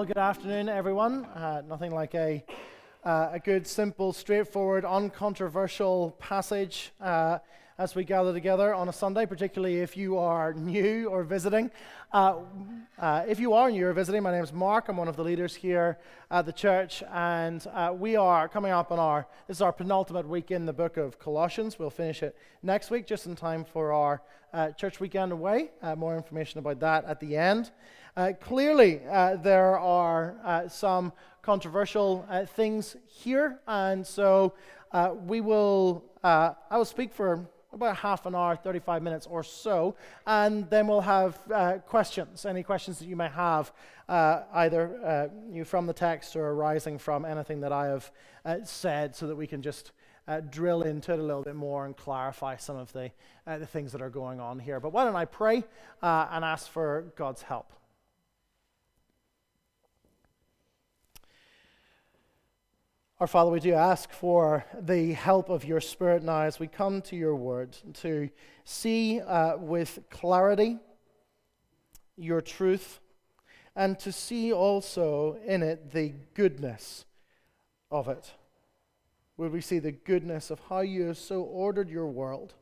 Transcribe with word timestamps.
Well, 0.00 0.06
good 0.06 0.16
afternoon, 0.16 0.70
everyone. 0.70 1.26
Uh, 1.26 1.60
nothing 1.68 1.92
like 1.92 2.14
a, 2.14 2.42
uh, 3.04 3.32
a 3.32 3.38
good, 3.38 3.66
simple, 3.66 4.14
straightforward, 4.14 4.86
uncontroversial 4.86 6.16
passage 6.18 6.92
uh, 7.02 7.40
as 7.76 7.94
we 7.94 8.04
gather 8.04 8.32
together 8.32 8.74
on 8.74 8.88
a 8.88 8.94
Sunday, 8.94 9.26
particularly 9.26 9.80
if 9.80 9.98
you 9.98 10.16
are 10.16 10.54
new 10.54 11.10
or 11.10 11.22
visiting. 11.22 11.70
Uh, 12.14 12.36
uh, 12.98 13.26
if 13.28 13.38
you 13.38 13.52
are 13.52 13.70
new 13.70 13.88
or 13.88 13.92
visiting, 13.92 14.22
my 14.22 14.32
name 14.32 14.42
is 14.42 14.54
Mark. 14.54 14.88
I'm 14.88 14.96
one 14.96 15.06
of 15.06 15.16
the 15.16 15.22
leaders 15.22 15.54
here 15.54 15.98
at 16.30 16.46
the 16.46 16.52
church, 16.52 17.02
and 17.12 17.66
uh, 17.74 17.94
we 17.94 18.16
are 18.16 18.48
coming 18.48 18.72
up 18.72 18.90
on 18.92 18.98
our 18.98 19.26
this 19.48 19.58
is 19.58 19.60
our 19.60 19.72
penultimate 19.72 20.26
week 20.26 20.50
in 20.50 20.64
the 20.64 20.72
book 20.72 20.96
of 20.96 21.18
Colossians. 21.18 21.78
We'll 21.78 21.90
finish 21.90 22.22
it 22.22 22.34
next 22.62 22.90
week, 22.90 23.06
just 23.06 23.26
in 23.26 23.36
time 23.36 23.66
for 23.66 23.92
our 23.92 24.22
church 24.78 24.98
weekend 24.98 25.30
away. 25.30 25.72
more 25.98 26.16
information 26.16 26.58
about 26.58 26.80
that 26.80 27.04
at 27.04 27.20
the 27.20 27.36
end. 27.36 27.70
Uh, 28.16 28.32
clearly, 28.40 29.00
uh, 29.08 29.36
there 29.36 29.78
are 29.78 30.34
uh, 30.44 30.68
some 30.68 31.12
controversial 31.42 32.26
uh, 32.28 32.44
things 32.44 32.96
here, 33.06 33.60
and 33.68 34.06
so 34.06 34.52
uh, 34.92 35.14
we 35.26 35.40
will. 35.40 36.04
Uh, 36.22 36.52
I 36.68 36.76
will 36.76 36.84
speak 36.84 37.12
for 37.12 37.46
about 37.72 37.96
half 37.96 38.26
an 38.26 38.34
hour, 38.34 38.56
35 38.56 39.02
minutes 39.02 39.28
or 39.30 39.44
so, 39.44 39.94
and 40.26 40.68
then 40.70 40.88
we'll 40.88 41.00
have 41.00 41.38
questions. 41.86 42.44
Any 42.44 42.64
questions 42.64 42.98
that 42.98 43.06
you 43.06 43.14
may 43.14 43.28
have, 43.28 43.72
either 44.08 45.30
you 45.48 45.64
from 45.64 45.86
the 45.86 45.92
text 45.92 46.34
or 46.34 46.48
arising 46.48 46.98
from 46.98 47.24
anything 47.24 47.60
that 47.60 47.72
I 47.72 47.86
have 47.86 48.10
said, 48.66 49.14
so 49.14 49.26
that 49.28 49.36
we 49.36 49.46
can 49.46 49.62
just. 49.62 49.92
Uh, 50.28 50.38
drill 50.48 50.82
into 50.82 51.12
it 51.12 51.18
a 51.18 51.22
little 51.22 51.42
bit 51.42 51.56
more 51.56 51.86
and 51.86 51.96
clarify 51.96 52.54
some 52.54 52.76
of 52.76 52.92
the, 52.92 53.10
uh, 53.48 53.58
the 53.58 53.66
things 53.66 53.90
that 53.90 54.00
are 54.00 54.10
going 54.10 54.38
on 54.38 54.60
here. 54.60 54.78
But 54.78 54.92
why 54.92 55.02
don't 55.04 55.16
I 55.16 55.24
pray 55.24 55.64
uh, 56.02 56.28
and 56.30 56.44
ask 56.44 56.70
for 56.70 57.12
God's 57.16 57.42
help? 57.42 57.72
Our 63.20 63.26
Father, 63.26 63.50
we 63.50 63.60
do 63.60 63.74
ask 63.74 64.10
for 64.12 64.64
the 64.80 65.12
help 65.12 65.50
of 65.50 65.62
your 65.62 65.82
Spirit 65.82 66.22
now 66.22 66.40
as 66.40 66.58
we 66.58 66.66
come 66.66 67.02
to 67.02 67.16
your 67.16 67.36
word 67.36 67.76
to 67.96 68.30
see 68.64 69.20
uh, 69.20 69.58
with 69.58 69.98
clarity 70.08 70.78
your 72.16 72.40
truth 72.40 72.98
and 73.76 73.98
to 73.98 74.10
see 74.10 74.54
also 74.54 75.36
in 75.44 75.62
it 75.62 75.92
the 75.92 76.14
goodness 76.32 77.04
of 77.90 78.08
it. 78.08 78.32
Would 79.36 79.52
we 79.52 79.60
see 79.60 79.80
the 79.80 79.92
goodness 79.92 80.50
of 80.50 80.58
how 80.70 80.80
you 80.80 81.02
have 81.08 81.18
so 81.18 81.42
ordered 81.42 81.90
your 81.90 82.08
world 82.08 82.54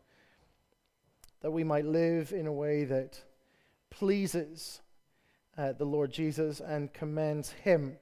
that 1.41 1.53
we 1.53 1.63
might 1.63 1.85
live 1.85 2.33
in 2.33 2.49
a 2.49 2.53
way 2.53 2.83
that 2.83 3.23
pleases 3.91 4.81
uh, 5.57 5.71
the 5.75 5.85
Lord 5.85 6.11
Jesus 6.11 6.59
and 6.59 6.93
commends 6.93 7.51
him 7.51 7.97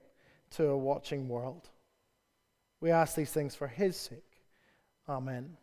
to 0.53 0.69
a 0.69 0.79
watching 0.79 1.29
world? 1.29 1.69
We 2.81 2.91
ask 2.91 3.15
these 3.15 3.31
things 3.31 3.55
for 3.55 3.69
his 3.69 3.97
sake. 3.97 4.23
Amen. 5.09 5.57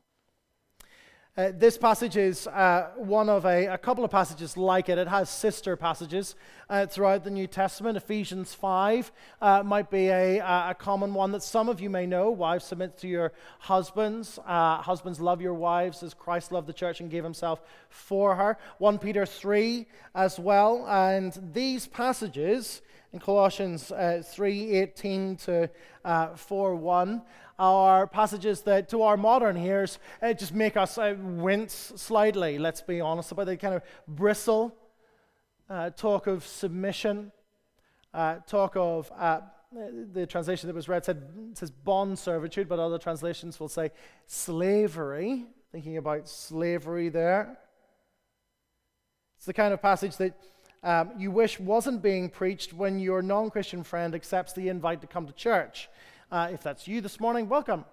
Uh, 1.35 1.51
this 1.51 1.79
passage 1.79 2.15
is 2.15 2.45
uh, 2.45 2.91
one 2.95 3.27
of 3.27 3.43
a, 3.45 3.65
a, 3.65 3.77
couple 3.77 4.05
of 4.05 4.11
passages 4.11 4.55
like 4.55 4.87
it. 4.87 4.99
It 4.99 5.07
has 5.07 5.31
sister 5.31 5.75
passages 5.75 6.35
uh, 6.69 6.85
throughout 6.85 7.23
the 7.23 7.31
New 7.31 7.47
Testament. 7.47 7.97
Ephesians 7.97 8.53
5 8.53 9.11
uh, 9.41 9.63
might 9.63 9.89
be 9.89 10.09
a, 10.09 10.37
a, 10.37 10.75
common 10.77 11.11
one 11.15 11.31
that 11.31 11.41
some 11.41 11.69
of 11.69 11.81
you 11.81 11.89
may 11.89 12.05
know. 12.05 12.29
Wives, 12.29 12.65
submit 12.65 12.99
to 12.99 13.07
your 13.07 13.33
husbands. 13.57 14.37
Uh, 14.45 14.77
husbands, 14.77 15.19
love 15.19 15.41
your 15.41 15.55
wives 15.55 16.03
as 16.03 16.13
Christ 16.13 16.51
loved 16.51 16.67
the 16.67 16.73
church 16.73 16.99
and 16.99 17.09
gave 17.09 17.23
himself 17.23 17.63
for 17.89 18.35
her. 18.35 18.59
1 18.77 18.99
Peter 18.99 19.25
3 19.25 19.87
as 20.13 20.37
well. 20.37 20.85
And 20.87 21.35
these 21.51 21.87
passages 21.87 22.83
in 23.13 23.19
Colossians 23.19 23.91
uh, 23.91 24.23
3:18 24.25 25.45
to 25.45 25.69
uh, 26.03 26.29
4:1 26.29 27.21
are 27.59 28.07
passages 28.07 28.61
that, 28.61 28.89
to 28.89 29.03
our 29.03 29.15
modern 29.15 29.55
ears, 29.55 29.99
uh, 30.21 30.33
just 30.33 30.53
make 30.53 30.75
us 30.75 30.97
uh, 30.97 31.15
wince 31.19 31.93
slightly. 31.95 32.57
Let's 32.57 32.81
be 32.81 32.99
honest 32.99 33.31
about 33.31 33.43
it. 33.43 33.45
They 33.45 33.57
kind 33.57 33.75
of 33.75 33.83
bristle. 34.07 34.75
Uh, 35.69 35.91
talk 35.91 36.27
of 36.27 36.45
submission. 36.45 37.31
Uh, 38.13 38.37
talk 38.47 38.75
of 38.75 39.11
the 40.11 40.27
translation 40.27 40.67
that 40.67 40.75
was 40.75 40.87
read 40.87 41.03
said 41.05 41.23
says 41.53 41.71
bond 41.71 42.17
servitude, 42.17 42.67
but 42.67 42.79
other 42.79 42.97
translations 42.97 43.59
will 43.59 43.69
say 43.69 43.91
slavery. 44.25 45.45
Thinking 45.71 45.97
about 45.97 46.27
slavery 46.27 47.09
there. 47.09 47.57
It's 49.37 49.45
the 49.45 49.53
kind 49.53 49.73
of 49.73 49.81
passage 49.81 50.17
that 50.17 50.33
um, 50.83 51.11
you 51.17 51.31
wish 51.31 51.59
wasn't 51.59 52.01
being 52.01 52.29
preached 52.29 52.73
when 52.73 52.99
your 52.99 53.21
non 53.21 53.49
Christian 53.49 53.83
friend 53.83 54.13
accepts 54.13 54.53
the 54.53 54.67
invite 54.67 55.01
to 55.01 55.07
come 55.07 55.25
to 55.27 55.33
church. 55.33 55.89
Uh, 56.31 56.49
if 56.51 56.61
that's 56.61 56.87
you 56.87 56.99
this 56.99 57.19
morning, 57.19 57.47
welcome. 57.47 57.85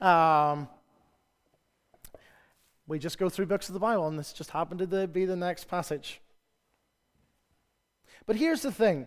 Um, 0.00 0.68
we 2.86 2.98
just 2.98 3.16
go 3.16 3.30
through 3.30 3.46
books 3.46 3.68
of 3.68 3.72
the 3.72 3.80
Bible, 3.80 4.08
and 4.08 4.18
this 4.18 4.32
just 4.32 4.50
happened 4.50 4.80
to 4.90 5.06
be 5.06 5.24
the 5.24 5.36
next 5.36 5.68
passage. 5.68 6.20
But 8.26 8.36
here's 8.36 8.60
the 8.60 8.72
thing. 8.72 9.06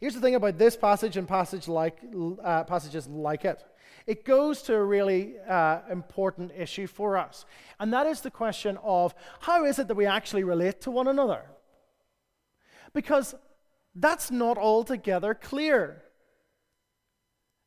Here's 0.00 0.14
the 0.14 0.20
thing 0.20 0.34
about 0.34 0.58
this 0.58 0.76
passage 0.76 1.16
and 1.16 1.28
passage 1.28 1.68
like, 1.68 1.98
uh, 2.42 2.64
passages 2.64 3.06
like 3.06 3.44
it. 3.44 3.62
It 4.06 4.24
goes 4.24 4.62
to 4.62 4.74
a 4.74 4.84
really 4.84 5.34
uh, 5.48 5.80
important 5.90 6.52
issue 6.56 6.86
for 6.86 7.16
us, 7.16 7.44
and 7.78 7.92
that 7.92 8.06
is 8.06 8.20
the 8.20 8.30
question 8.30 8.78
of 8.82 9.14
how 9.40 9.64
is 9.64 9.78
it 9.78 9.86
that 9.88 9.94
we 9.94 10.06
actually 10.06 10.44
relate 10.44 10.80
to 10.82 10.90
one 10.90 11.08
another? 11.08 11.44
Because 12.96 13.34
that's 13.94 14.30
not 14.30 14.56
altogether 14.56 15.34
clear 15.34 16.02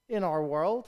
in 0.08 0.24
our 0.24 0.44
world. 0.44 0.88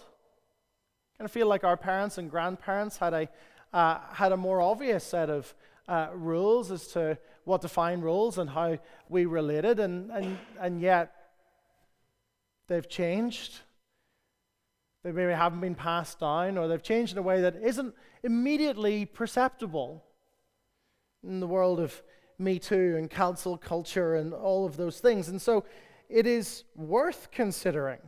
I 1.19 1.27
feel 1.27 1.45
like 1.45 1.63
our 1.63 1.77
parents 1.77 2.17
and 2.17 2.27
grandparents 2.27 2.97
had 2.97 3.13
a, 3.13 3.29
uh, 3.71 3.99
had 4.11 4.31
a 4.31 4.37
more 4.37 4.59
obvious 4.59 5.03
set 5.03 5.29
of 5.29 5.53
uh, 5.87 6.07
rules 6.15 6.71
as 6.71 6.87
to 6.93 7.19
what 7.43 7.61
define 7.61 8.01
rules 8.01 8.39
and 8.39 8.49
how 8.49 8.79
we 9.09 9.27
related, 9.27 9.79
and, 9.79 10.09
and, 10.09 10.39
and 10.59 10.81
yet 10.81 11.13
they've 12.67 12.89
changed. 12.89 13.59
They 15.03 15.11
maybe 15.11 15.33
haven't 15.33 15.61
been 15.61 15.75
passed 15.75 16.19
down, 16.19 16.57
or 16.57 16.67
they've 16.67 16.81
changed 16.81 17.11
in 17.11 17.19
a 17.19 17.21
way 17.21 17.41
that 17.41 17.57
isn't 17.57 17.93
immediately 18.23 19.05
perceptible 19.05 20.03
in 21.23 21.39
the 21.39 21.47
world 21.47 21.79
of 21.79 22.01
me 22.41 22.59
Too 22.59 22.95
and 22.97 23.09
cancel 23.09 23.57
culture 23.57 24.15
and 24.15 24.33
all 24.33 24.65
of 24.65 24.75
those 24.75 24.99
things. 24.99 25.29
And 25.29 25.41
so 25.41 25.63
it 26.09 26.27
is 26.27 26.63
worth 26.75 27.29
considering 27.31 27.99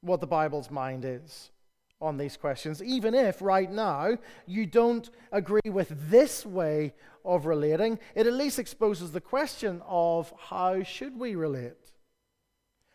what 0.00 0.20
the 0.20 0.26
Bible's 0.26 0.70
mind 0.70 1.04
is 1.04 1.50
on 2.00 2.16
these 2.16 2.36
questions, 2.36 2.82
even 2.82 3.14
if 3.14 3.42
right 3.42 3.70
now 3.70 4.16
you 4.46 4.66
don't 4.66 5.10
agree 5.32 5.70
with 5.70 6.10
this 6.10 6.46
way 6.46 6.94
of 7.24 7.46
relating. 7.46 7.98
It 8.14 8.26
at 8.26 8.32
least 8.32 8.58
exposes 8.58 9.12
the 9.12 9.20
question 9.20 9.82
of 9.86 10.32
how 10.38 10.82
should 10.82 11.18
we 11.18 11.34
relate? 11.34 11.92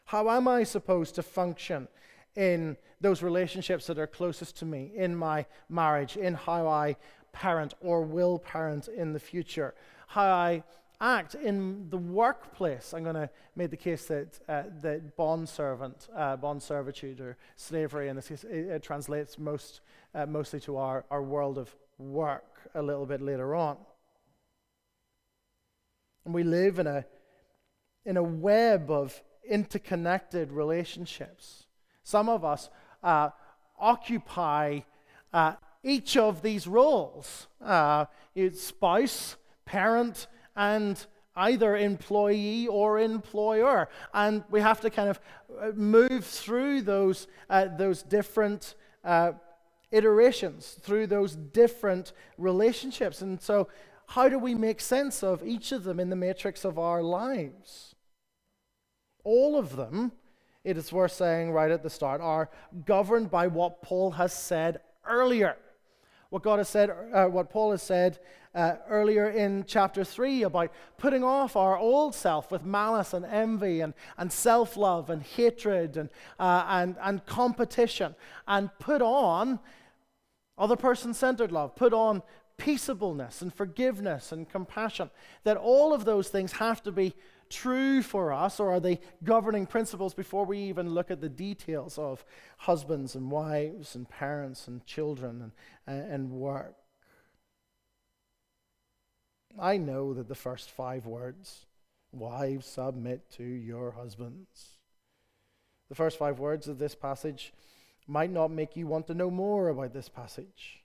How 0.05 0.29
am 0.29 0.47
I 0.47 0.63
supposed 0.63 1.15
to 1.15 1.23
function 1.23 1.87
in 2.35 2.77
those 3.01 3.21
relationships 3.21 3.87
that 3.87 3.99
are 3.99 4.07
closest 4.07 4.57
to 4.59 4.65
me, 4.65 4.91
in 4.95 5.15
my 5.15 5.45
marriage, 5.69 6.17
in 6.17 6.33
how 6.33 6.67
I 6.67 6.95
parent 7.33 7.73
or 7.81 8.03
will 8.03 8.39
parent 8.39 8.87
in 8.87 9.13
the 9.13 9.19
future? 9.19 9.73
How 10.13 10.31
I 10.31 10.63
act 11.01 11.33
in 11.33 11.89
the 11.89 11.97
workplace. 11.97 12.93
I'm 12.93 13.03
going 13.03 13.15
to 13.15 13.29
make 13.55 13.71
the 13.71 13.77
case 13.77 14.05
that, 14.05 14.39
uh, 14.47 14.63
that 14.81 15.17
bond 15.17 15.49
servant, 15.49 16.07
uh, 16.15 16.37
bond 16.37 16.61
servitude, 16.61 17.19
or 17.19 17.35
slavery 17.55 18.09
in 18.09 18.15
this 18.15 18.27
case, 18.27 18.43
it, 18.43 18.67
it 18.67 18.83
translates 18.83 19.39
most, 19.39 19.81
uh, 20.13 20.27
mostly 20.27 20.59
to 20.61 20.77
our, 20.77 21.03
our 21.09 21.23
world 21.23 21.57
of 21.57 21.75
work 21.97 22.45
a 22.75 22.81
little 22.81 23.07
bit 23.07 23.21
later 23.21 23.55
on. 23.55 23.77
And 26.25 26.33
we 26.33 26.43
live 26.43 26.77
in 26.77 26.85
a, 26.85 27.05
in 28.05 28.15
a 28.15 28.23
web 28.23 28.91
of 28.91 29.19
interconnected 29.49 30.51
relationships. 30.51 31.65
Some 32.03 32.29
of 32.29 32.45
us 32.45 32.69
uh, 33.01 33.31
occupy 33.79 34.81
uh, 35.33 35.53
each 35.83 36.17
of 36.17 36.43
these 36.43 36.67
roles. 36.67 37.47
Uh, 37.59 38.05
spouse, 38.53 39.37
parent 39.65 40.27
and 40.55 41.05
either 41.35 41.75
employee 41.75 42.67
or 42.67 42.99
employer. 42.99 43.89
And 44.13 44.43
we 44.49 44.61
have 44.61 44.81
to 44.81 44.89
kind 44.89 45.09
of 45.09 45.19
uh, 45.59 45.71
move 45.73 46.25
through 46.25 46.81
those, 46.81 47.27
uh, 47.49 47.67
those 47.77 48.03
different 48.03 48.75
uh, 49.03 49.33
iterations, 49.91 50.77
through 50.81 51.07
those 51.07 51.35
different 51.35 52.13
relationships. 52.37 53.21
And 53.21 53.41
so, 53.41 53.67
how 54.07 54.29
do 54.29 54.37
we 54.37 54.53
make 54.53 54.81
sense 54.81 55.23
of 55.23 55.43
each 55.43 55.71
of 55.71 55.85
them 55.85 55.99
in 55.99 56.09
the 56.09 56.15
matrix 56.15 56.65
of 56.65 56.77
our 56.77 57.01
lives? 57.01 57.95
All 59.23 59.57
of 59.57 59.75
them, 59.75 60.11
it 60.63 60.77
is 60.77 60.91
worth 60.91 61.13
saying 61.13 61.51
right 61.51 61.71
at 61.71 61.83
the 61.83 61.89
start, 61.89 62.21
are 62.21 62.49
governed 62.85 63.31
by 63.31 63.47
what 63.47 63.81
Paul 63.81 64.11
has 64.11 64.33
said 64.33 64.81
earlier 65.07 65.55
What 66.33 66.41
God 66.41 66.57
has 66.57 66.67
said, 66.67 66.89
uh, 66.89 67.27
what 67.27 67.51
Paul 67.51 67.69
has 67.69 67.83
said 67.83 68.17
uh, 68.55 68.77
earlier 68.89 69.29
in 69.29 69.65
chapter 69.67 70.03
3 70.03 70.41
about 70.41 70.71
putting 70.97 71.23
off 71.23 71.55
our 71.55 71.77
old 71.77 72.15
self 72.15 72.49
with 72.49 72.65
malice 72.65 73.13
and 73.13 73.23
envy 73.23 73.81
and, 73.81 73.93
and 74.17 74.31
self 74.31 74.75
love 74.75 75.11
and 75.11 75.21
hatred 75.21 75.95
and, 75.95 76.09
uh, 76.39 76.65
and, 76.67 76.95
and 77.03 77.23
competition 77.27 78.15
and 78.47 78.71
put 78.79 78.99
on 78.99 79.59
other 80.57 80.75
person 80.75 81.13
centered 81.13 81.51
love, 81.51 81.75
put 81.75 81.93
on 81.93 82.23
peaceableness 82.57 83.43
and 83.43 83.53
forgiveness 83.53 84.31
and 84.31 84.49
compassion. 84.49 85.11
That 85.43 85.57
all 85.57 85.93
of 85.93 86.03
those 86.03 86.29
things 86.29 86.53
have 86.53 86.81
to 86.81 86.91
be 86.91 87.13
true 87.53 88.01
for 88.01 88.33
us, 88.33 88.59
or 88.59 88.73
are 88.73 88.79
they 88.79 88.99
governing 89.23 89.65
principles 89.65 90.13
before 90.13 90.45
we 90.45 90.59
even 90.59 90.89
look 90.89 91.11
at 91.11 91.21
the 91.21 91.29
details 91.29 91.97
of 91.97 92.25
husbands 92.57 93.15
and 93.15 93.31
wives 93.31 93.95
and 93.95 94.09
parents 94.09 94.67
and 94.67 94.85
children 94.85 95.51
and, 95.87 96.11
and 96.11 96.31
work? 96.31 96.75
I 99.59 99.77
know 99.77 100.13
that 100.13 100.27
the 100.27 100.35
first 100.35 100.71
five 100.71 101.05
words, 101.05 101.65
wives, 102.11 102.65
submit 102.65 103.29
to 103.33 103.43
your 103.43 103.91
husbands, 103.91 104.79
the 105.89 105.95
first 105.95 106.17
five 106.17 106.39
words 106.39 106.67
of 106.67 106.79
this 106.79 106.95
passage 106.95 107.53
might 108.07 108.31
not 108.31 108.51
make 108.51 108.75
you 108.75 108.87
want 108.87 109.07
to 109.07 109.13
know 109.13 109.29
more 109.29 109.69
about 109.69 109.93
this 109.93 110.09
passage. 110.09 110.82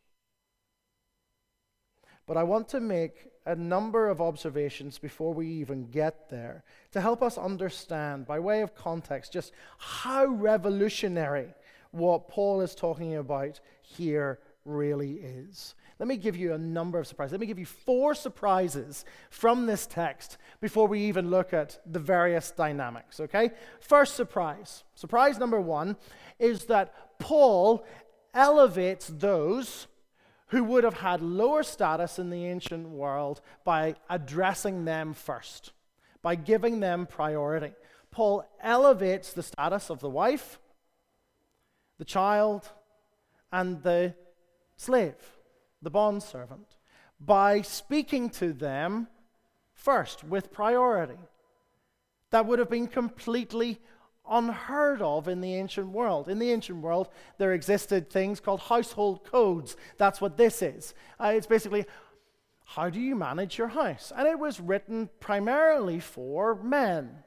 But 2.29 2.37
I 2.37 2.43
want 2.43 2.69
to 2.69 2.81
make 2.81 3.31
a 3.47 3.57
number 3.57 4.09
of 4.09 4.21
observations 4.21 4.99
before 4.99 5.33
we 5.33 5.49
even 5.49 5.87
get 5.87 6.29
there 6.29 6.63
to 6.93 7.01
help 7.01 7.23
us 7.23 7.39
understand, 7.39 8.27
by 8.27 8.39
way 8.39 8.61
of 8.61 8.75
context, 8.75 9.33
just 9.33 9.53
how 9.79 10.27
revolutionary 10.27 11.55
what 11.91 12.29
Paul 12.29 12.61
is 12.61 12.75
talking 12.75 13.17
about 13.17 13.61
here 13.81 14.41
really 14.67 15.13
is. 15.13 15.75
Let 15.99 16.07
me 16.07 16.19
give 16.19 16.37
you 16.37 16.53
a 16.53 16.59
number 16.59 16.99
of 16.99 17.07
surprises. 17.07 17.33
Let 17.33 17.41
me 17.41 17.47
give 17.47 17.59
you 17.59 17.65
four 17.65 18.15
surprises 18.15 19.07
from 19.31 19.65
this 19.65 19.87
text 19.87 20.37
before 20.61 20.87
we 20.87 21.01
even 21.01 21.31
look 21.31 21.55
at 21.55 21.81
the 21.91 21.99
various 21.99 22.51
dynamics, 22.51 23.19
okay? 23.21 23.53
First 23.81 24.15
surprise. 24.15 24.85
Surprise 24.95 25.39
number 25.39 25.61
one 25.61 25.97
is 26.39 26.67
that 26.67 27.19
Paul 27.19 27.87
elevates 28.35 29.09
those 29.09 29.87
who 30.49 30.65
would 30.65 30.85
have 30.85 30.99
had 30.99 31.21
lower 31.21 31.63
status 31.63 32.19
in 32.19 32.31
the 32.31 32.47
ancient 32.47 32.89
world 32.89 33.41
by 33.65 33.95
addressing 34.09 34.85
them 34.85 35.15
first, 35.15 35.73
by 36.23 36.35
giving 36.35 36.81
them 36.81 37.07
priority. 37.07 37.73
Paul 38.11 38.45
elevates 38.63 39.33
the 39.33 39.43
status 39.43 39.91
of 39.91 40.01
the 40.01 40.09
wife, 40.09 40.59
the 41.99 42.05
child, 42.05 42.71
and 43.53 43.83
the 43.83 44.15
slave, 44.77 45.17
the 45.83 45.91
bondservant, 45.91 46.77
by 47.21 47.61
speaking 47.61 48.31
to 48.31 48.53
them 48.53 49.09
first 49.75 50.25
with 50.25 50.53
priority. 50.53 51.19
That 52.31 52.47
would 52.47 52.59
have 52.59 52.71
been 52.71 52.89
completely 52.89 53.81
unheard 54.31 55.03
of 55.03 55.29
in 55.29 55.41
the 55.41 55.55
ancient 55.55 55.89
world. 55.89 56.29
In 56.29 56.39
the 56.39 56.51
ancient 56.51 56.81
world, 56.83 57.09
there 57.39 57.53
existed 57.53 58.11
things 58.11 58.41
called 58.41 58.61
household 58.61 59.25
codes. 59.25 59.77
That's 59.97 60.21
what 60.21 60.37
this 60.37 60.63
is. 60.63 60.95
Uh, 61.19 61.33
it's 61.35 61.47
basically 61.47 61.87
how 62.65 62.91
do 62.91 63.01
you 63.01 63.17
manage 63.17 63.57
your 63.57 63.69
house? 63.69 64.13
And 64.15 64.29
it 64.29 64.39
was 64.39 64.61
written 64.61 65.09
primarily 65.21 66.01
for 66.01 66.55
men. 66.55 67.25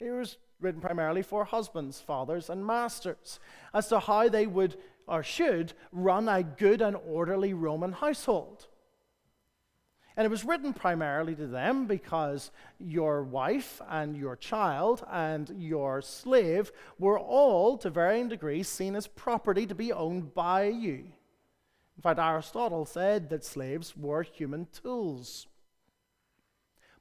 It 0.00 0.10
was 0.10 0.38
written 0.60 0.80
primarily 0.80 1.22
for 1.22 1.44
husbands, 1.44 2.00
fathers, 2.00 2.50
and 2.50 2.66
masters 2.66 3.38
as 3.72 3.88
to 3.88 4.00
how 4.00 4.28
they 4.28 4.46
would 4.46 4.76
or 5.06 5.22
should 5.22 5.72
run 5.92 6.28
a 6.28 6.42
good 6.42 6.80
and 6.80 6.96
orderly 6.96 7.52
Roman 7.52 7.92
household. 7.92 8.66
And 10.16 10.26
it 10.26 10.30
was 10.30 10.44
written 10.44 10.74
primarily 10.74 11.34
to 11.36 11.46
them 11.46 11.86
because 11.86 12.50
your 12.78 13.22
wife 13.22 13.80
and 13.88 14.16
your 14.16 14.36
child 14.36 15.04
and 15.10 15.50
your 15.56 16.02
slave 16.02 16.70
were 16.98 17.18
all, 17.18 17.78
to 17.78 17.90
varying 17.90 18.28
degrees, 18.28 18.68
seen 18.68 18.94
as 18.94 19.06
property 19.06 19.66
to 19.66 19.74
be 19.74 19.92
owned 19.92 20.34
by 20.34 20.64
you. 20.64 21.04
In 21.96 22.02
fact, 22.02 22.18
Aristotle 22.18 22.84
said 22.84 23.30
that 23.30 23.44
slaves 23.44 23.96
were 23.96 24.22
human 24.22 24.66
tools. 24.82 25.46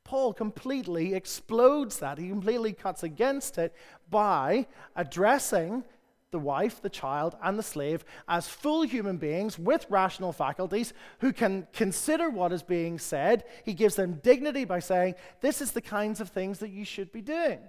Paul 0.03 0.33
completely 0.33 1.13
explodes 1.13 1.99
that. 1.99 2.17
He 2.17 2.29
completely 2.29 2.73
cuts 2.73 3.03
against 3.03 3.57
it 3.57 3.75
by 4.09 4.67
addressing 4.95 5.83
the 6.31 6.39
wife, 6.39 6.81
the 6.81 6.89
child, 6.89 7.35
and 7.43 7.59
the 7.59 7.63
slave 7.63 8.03
as 8.27 8.47
full 8.47 8.83
human 8.83 9.17
beings 9.17 9.59
with 9.59 9.85
rational 9.89 10.31
faculties 10.33 10.93
who 11.19 11.33
can 11.33 11.67
consider 11.73 12.29
what 12.29 12.51
is 12.51 12.63
being 12.63 12.97
said. 12.97 13.43
He 13.63 13.73
gives 13.73 13.95
them 13.95 14.19
dignity 14.23 14.65
by 14.65 14.79
saying, 14.79 15.15
This 15.41 15.61
is 15.61 15.71
the 15.71 15.81
kinds 15.81 16.21
of 16.21 16.29
things 16.29 16.59
that 16.59 16.69
you 16.69 16.85
should 16.85 17.11
be 17.11 17.21
doing. 17.21 17.59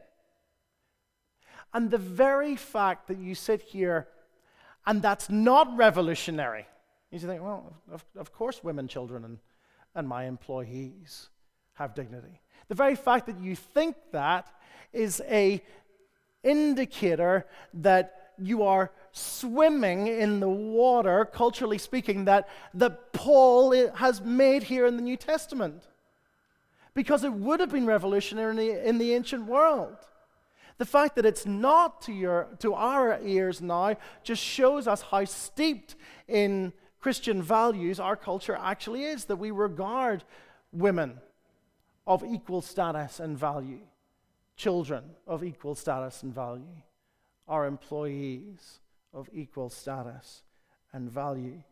And 1.74 1.90
the 1.90 1.98
very 1.98 2.56
fact 2.56 3.08
that 3.08 3.18
you 3.18 3.34
sit 3.34 3.62
here 3.62 4.08
and 4.86 5.00
that's 5.00 5.30
not 5.30 5.76
revolutionary, 5.76 6.66
you 7.10 7.18
think, 7.18 7.42
well, 7.42 7.76
of, 7.90 8.04
of 8.16 8.32
course, 8.32 8.64
women, 8.64 8.88
children, 8.88 9.24
and, 9.24 9.38
and 9.94 10.08
my 10.08 10.24
employees 10.24 11.28
have 11.74 11.94
dignity. 11.94 12.40
The 12.68 12.74
very 12.74 12.94
fact 12.94 13.26
that 13.26 13.38
you 13.38 13.54
think 13.54 13.96
that 14.12 14.48
is 14.92 15.22
a 15.28 15.62
indicator 16.42 17.46
that 17.74 18.21
you 18.38 18.62
are 18.62 18.90
swimming 19.12 20.06
in 20.06 20.40
the 20.40 20.48
water, 20.48 21.24
culturally 21.24 21.78
speaking, 21.78 22.24
that, 22.24 22.48
that 22.74 23.12
Paul 23.12 23.72
has 23.94 24.20
made 24.20 24.64
here 24.64 24.86
in 24.86 24.96
the 24.96 25.02
New 25.02 25.16
Testament. 25.16 25.82
Because 26.94 27.24
it 27.24 27.32
would 27.32 27.60
have 27.60 27.70
been 27.70 27.86
revolutionary 27.86 28.50
in 28.50 28.56
the, 28.56 28.88
in 28.88 28.98
the 28.98 29.14
ancient 29.14 29.46
world. 29.46 29.96
The 30.78 30.84
fact 30.84 31.16
that 31.16 31.26
it's 31.26 31.46
not 31.46 32.02
to, 32.02 32.12
your, 32.12 32.48
to 32.60 32.74
our 32.74 33.20
ears 33.22 33.60
now 33.60 33.96
just 34.24 34.42
shows 34.42 34.86
us 34.86 35.02
how 35.02 35.24
steeped 35.24 35.94
in 36.28 36.72
Christian 37.00 37.42
values 37.42 38.00
our 38.00 38.16
culture 38.16 38.56
actually 38.60 39.04
is, 39.04 39.26
that 39.26 39.36
we 39.36 39.50
regard 39.50 40.24
women 40.72 41.20
of 42.06 42.24
equal 42.24 42.62
status 42.62 43.20
and 43.20 43.38
value, 43.38 43.80
children 44.56 45.04
of 45.26 45.44
equal 45.44 45.74
status 45.74 46.22
and 46.22 46.34
value 46.34 46.82
are 47.48 47.66
employees 47.66 48.80
of 49.12 49.28
equal 49.32 49.70
status 49.70 50.42
and 50.92 51.10
value. 51.10 51.62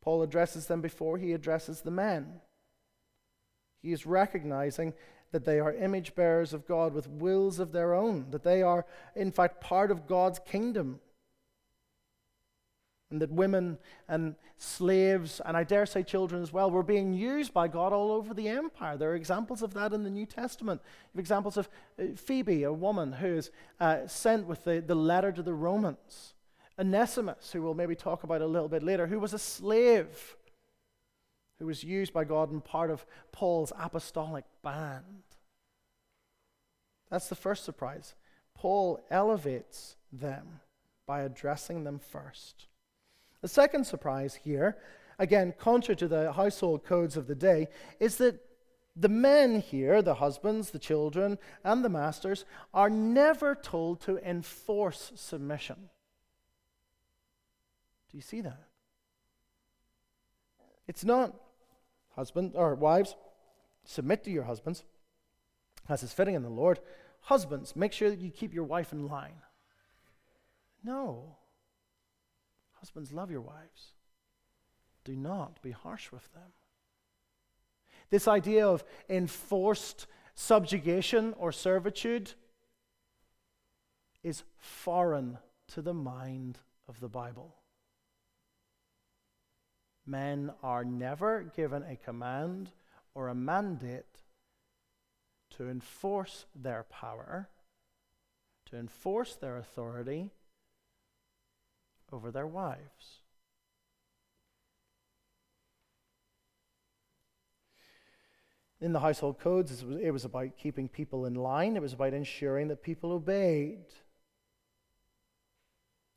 Paul 0.00 0.22
addresses 0.22 0.66
them 0.66 0.80
before 0.80 1.18
he 1.18 1.32
addresses 1.32 1.80
the 1.80 1.90
men. 1.90 2.40
He 3.82 3.92
is 3.92 4.06
recognizing 4.06 4.94
that 5.32 5.44
they 5.44 5.58
are 5.58 5.72
image 5.74 6.14
bearers 6.14 6.52
of 6.52 6.66
God 6.66 6.94
with 6.94 7.08
wills 7.08 7.58
of 7.58 7.72
their 7.72 7.94
own, 7.94 8.26
that 8.30 8.44
they 8.44 8.62
are, 8.62 8.86
in 9.14 9.32
fact, 9.32 9.60
part 9.60 9.90
of 9.90 10.06
God's 10.06 10.38
kingdom 10.38 11.00
and 13.10 13.20
that 13.20 13.30
women 13.30 13.78
and 14.08 14.34
slaves, 14.58 15.40
and 15.44 15.56
I 15.56 15.64
dare 15.64 15.86
say 15.86 16.02
children 16.02 16.42
as 16.42 16.52
well, 16.52 16.70
were 16.70 16.82
being 16.82 17.12
used 17.12 17.52
by 17.54 17.68
God 17.68 17.92
all 17.92 18.10
over 18.10 18.34
the 18.34 18.48
empire. 18.48 18.96
There 18.96 19.10
are 19.10 19.14
examples 19.14 19.62
of 19.62 19.74
that 19.74 19.92
in 19.92 20.02
the 20.02 20.10
New 20.10 20.26
Testament. 20.26 20.80
Examples 21.16 21.56
of 21.56 21.68
uh, 22.00 22.04
Phoebe, 22.16 22.64
a 22.64 22.72
woman 22.72 23.12
who 23.12 23.36
is 23.36 23.50
uh, 23.78 24.06
sent 24.06 24.46
with 24.46 24.64
the, 24.64 24.82
the 24.84 24.94
letter 24.94 25.30
to 25.30 25.42
the 25.42 25.54
Romans. 25.54 26.34
Onesimus, 26.78 27.52
who 27.52 27.62
we'll 27.62 27.74
maybe 27.74 27.94
talk 27.94 28.24
about 28.24 28.42
a 28.42 28.46
little 28.46 28.68
bit 28.68 28.82
later, 28.82 29.06
who 29.06 29.20
was 29.20 29.32
a 29.32 29.38
slave, 29.38 30.36
who 31.58 31.66
was 31.66 31.84
used 31.84 32.12
by 32.12 32.24
God 32.24 32.50
and 32.50 32.62
part 32.62 32.90
of 32.90 33.06
Paul's 33.32 33.72
apostolic 33.78 34.44
band. 34.62 35.22
That's 37.10 37.28
the 37.28 37.36
first 37.36 37.64
surprise. 37.64 38.14
Paul 38.54 39.00
elevates 39.10 39.96
them 40.12 40.60
by 41.06 41.20
addressing 41.22 41.84
them 41.84 41.98
first. 41.98 42.66
The 43.46 43.52
second 43.52 43.86
surprise 43.86 44.34
here, 44.34 44.76
again, 45.20 45.54
contrary 45.56 45.94
to 45.98 46.08
the 46.08 46.32
household 46.32 46.84
codes 46.84 47.16
of 47.16 47.28
the 47.28 47.36
day, 47.36 47.68
is 48.00 48.16
that 48.16 48.40
the 48.96 49.08
men 49.08 49.60
here, 49.60 50.02
the 50.02 50.16
husbands, 50.16 50.70
the 50.70 50.80
children, 50.80 51.38
and 51.62 51.84
the 51.84 51.88
masters, 51.88 52.44
are 52.74 52.90
never 52.90 53.54
told 53.54 54.00
to 54.00 54.18
enforce 54.28 55.12
submission. 55.14 55.76
Do 58.10 58.16
you 58.16 58.20
see 58.20 58.40
that? 58.40 58.64
It's 60.88 61.04
not 61.04 61.32
husband 62.16 62.54
or 62.56 62.74
wives, 62.74 63.14
submit 63.84 64.24
to 64.24 64.32
your 64.32 64.42
husbands 64.42 64.82
as 65.88 66.02
is 66.02 66.12
fitting 66.12 66.34
in 66.34 66.42
the 66.42 66.48
Lord. 66.48 66.80
Husbands, 67.20 67.76
make 67.76 67.92
sure 67.92 68.10
that 68.10 68.18
you 68.18 68.32
keep 68.32 68.52
your 68.52 68.64
wife 68.64 68.92
in 68.92 69.06
line. 69.06 69.40
No. 70.82 71.36
Husbands, 72.86 73.12
love 73.12 73.32
your 73.32 73.40
wives. 73.40 73.94
Do 75.04 75.16
not 75.16 75.60
be 75.60 75.72
harsh 75.72 76.12
with 76.12 76.32
them. 76.34 76.52
This 78.10 78.28
idea 78.28 78.64
of 78.64 78.84
enforced 79.08 80.06
subjugation 80.36 81.34
or 81.36 81.50
servitude 81.50 82.34
is 84.22 84.44
foreign 84.56 85.38
to 85.74 85.82
the 85.82 85.94
mind 85.94 86.58
of 86.86 87.00
the 87.00 87.08
Bible. 87.08 87.56
Men 90.06 90.52
are 90.62 90.84
never 90.84 91.42
given 91.42 91.82
a 91.82 91.96
command 91.96 92.70
or 93.16 93.26
a 93.26 93.34
mandate 93.34 94.22
to 95.56 95.68
enforce 95.68 96.46
their 96.54 96.84
power, 96.84 97.48
to 98.66 98.76
enforce 98.76 99.34
their 99.34 99.56
authority 99.56 100.30
over 102.12 102.30
their 102.30 102.46
wives. 102.46 103.20
In 108.80 108.92
the 108.92 109.00
household 109.00 109.38
codes, 109.38 109.82
it 109.82 110.10
was 110.10 110.24
about 110.24 110.58
keeping 110.58 110.88
people 110.88 111.24
in 111.24 111.34
line, 111.34 111.76
it 111.76 111.82
was 111.82 111.94
about 111.94 112.12
ensuring 112.12 112.68
that 112.68 112.82
people 112.82 113.12
obeyed. 113.12 113.86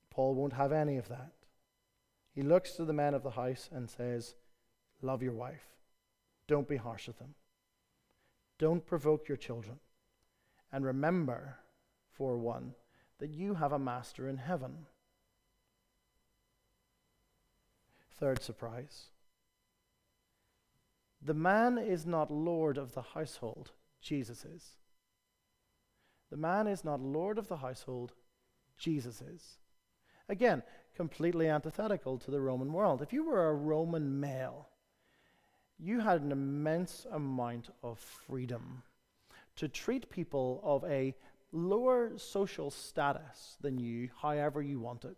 Paul 0.09 0.35
won't 0.35 0.53
have 0.53 0.73
any 0.73 0.97
of 0.97 1.07
that. 1.07 1.31
He 2.35 2.41
looks 2.41 2.73
to 2.73 2.85
the 2.85 2.93
men 2.93 3.13
of 3.13 3.23
the 3.23 3.31
house 3.31 3.69
and 3.71 3.89
says, 3.89 4.35
Love 5.01 5.23
your 5.23 5.33
wife. 5.33 5.65
Don't 6.47 6.67
be 6.67 6.75
harsh 6.75 7.07
with 7.07 7.19
them. 7.19 7.35
Don't 8.57 8.85
provoke 8.85 9.27
your 9.29 9.37
children. 9.37 9.79
And 10.71 10.85
remember, 10.85 11.57
for 12.11 12.37
one, 12.37 12.73
that 13.19 13.29
you 13.29 13.55
have 13.55 13.71
a 13.71 13.79
master 13.79 14.27
in 14.27 14.37
heaven. 14.37 14.87
Third 18.19 18.41
surprise 18.43 19.05
the 21.21 21.33
man 21.33 21.77
is 21.77 22.05
not 22.05 22.31
Lord 22.31 22.77
of 22.77 22.93
the 22.93 23.01
household, 23.01 23.71
Jesus 24.01 24.45
is. 24.45 24.77
The 26.29 26.37
man 26.37 26.67
is 26.67 26.85
not 26.85 27.01
Lord 27.01 27.37
of 27.37 27.47
the 27.47 27.57
household, 27.57 28.13
Jesus 28.77 29.21
is. 29.21 29.57
Again, 30.29 30.63
completely 30.95 31.49
antithetical 31.49 32.17
to 32.19 32.31
the 32.31 32.39
Roman 32.39 32.71
world. 32.71 33.01
If 33.01 33.11
you 33.11 33.25
were 33.25 33.49
a 33.49 33.53
Roman 33.53 34.19
male, 34.19 34.69
you 35.77 35.99
had 35.99 36.21
an 36.21 36.31
immense 36.31 37.05
amount 37.11 37.69
of 37.83 37.99
freedom 37.99 38.83
to 39.55 39.67
treat 39.67 40.09
people 40.09 40.61
of 40.63 40.83
a 40.85 41.15
lower 41.51 42.17
social 42.17 42.69
status 42.69 43.57
than 43.59 43.79
you 43.79 44.09
however 44.21 44.61
you 44.61 44.79
wanted. 44.79 45.15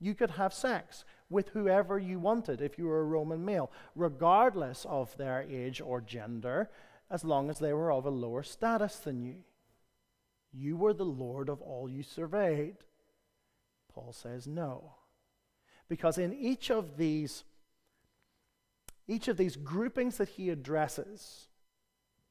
You 0.00 0.14
could 0.14 0.30
have 0.32 0.54
sex 0.54 1.04
with 1.28 1.48
whoever 1.50 1.98
you 1.98 2.18
wanted 2.18 2.60
if 2.60 2.78
you 2.78 2.86
were 2.86 3.00
a 3.00 3.04
Roman 3.04 3.44
male, 3.44 3.70
regardless 3.94 4.86
of 4.88 5.16
their 5.16 5.42
age 5.42 5.80
or 5.80 6.00
gender, 6.00 6.70
as 7.10 7.24
long 7.24 7.50
as 7.50 7.58
they 7.58 7.72
were 7.72 7.92
of 7.92 8.06
a 8.06 8.10
lower 8.10 8.42
status 8.42 8.96
than 8.96 9.22
you. 9.22 9.36
You 10.52 10.76
were 10.76 10.94
the 10.94 11.04
Lord 11.04 11.48
of 11.48 11.60
all 11.60 11.88
you 11.88 12.02
surveyed. 12.02 12.76
Paul 13.92 14.12
says 14.12 14.46
no. 14.46 14.94
Because 15.88 16.18
in 16.18 16.32
each 16.32 16.70
of 16.70 16.96
these 16.96 17.44
each 19.10 19.26
of 19.26 19.38
these 19.38 19.56
groupings 19.56 20.18
that 20.18 20.28
he 20.28 20.50
addresses, 20.50 21.48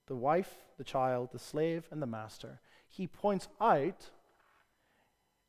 the 0.06 0.16
wife, 0.16 0.58
the 0.78 0.84
child, 0.84 1.30
the 1.32 1.40
slave, 1.40 1.88
and 1.90 2.02
the 2.02 2.06
master, 2.06 2.60
he 2.88 3.08
points 3.08 3.48
out 3.60 4.12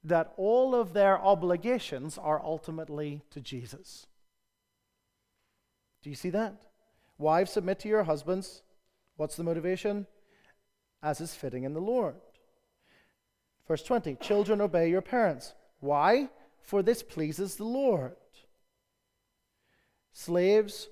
that 0.09 0.33
all 0.37 0.75
of 0.75 0.93
their 0.93 1.19
obligations 1.19 2.19
are 2.19 2.43
ultimately 2.43 3.23
to 3.31 3.41
Jesus. 3.41 4.07
Do 6.03 6.11
you 6.11 6.17
see 6.17 6.31
that? 6.31 6.62
Wives, 7.19 7.53
submit 7.53 7.79
to 7.81 7.88
your 7.88 8.05
husbands. 8.05 8.62
What's 9.17 9.37
the 9.37 9.45
motivation? 9.45 10.07
As 11.03 11.21
is 11.21 11.35
fitting 11.35 11.65
in 11.65 11.75
the 11.75 11.81
Lord. 11.81 12.15
Verse 13.67 13.83
20 13.83 14.17
Children, 14.17 14.61
obey 14.61 14.88
your 14.88 15.03
parents. 15.03 15.55
Why? 15.81 16.29
For 16.62 16.83
this 16.83 17.03
pleases 17.03 17.57
the 17.57 17.65
Lord. 17.65 18.17
Slaves 20.12 20.88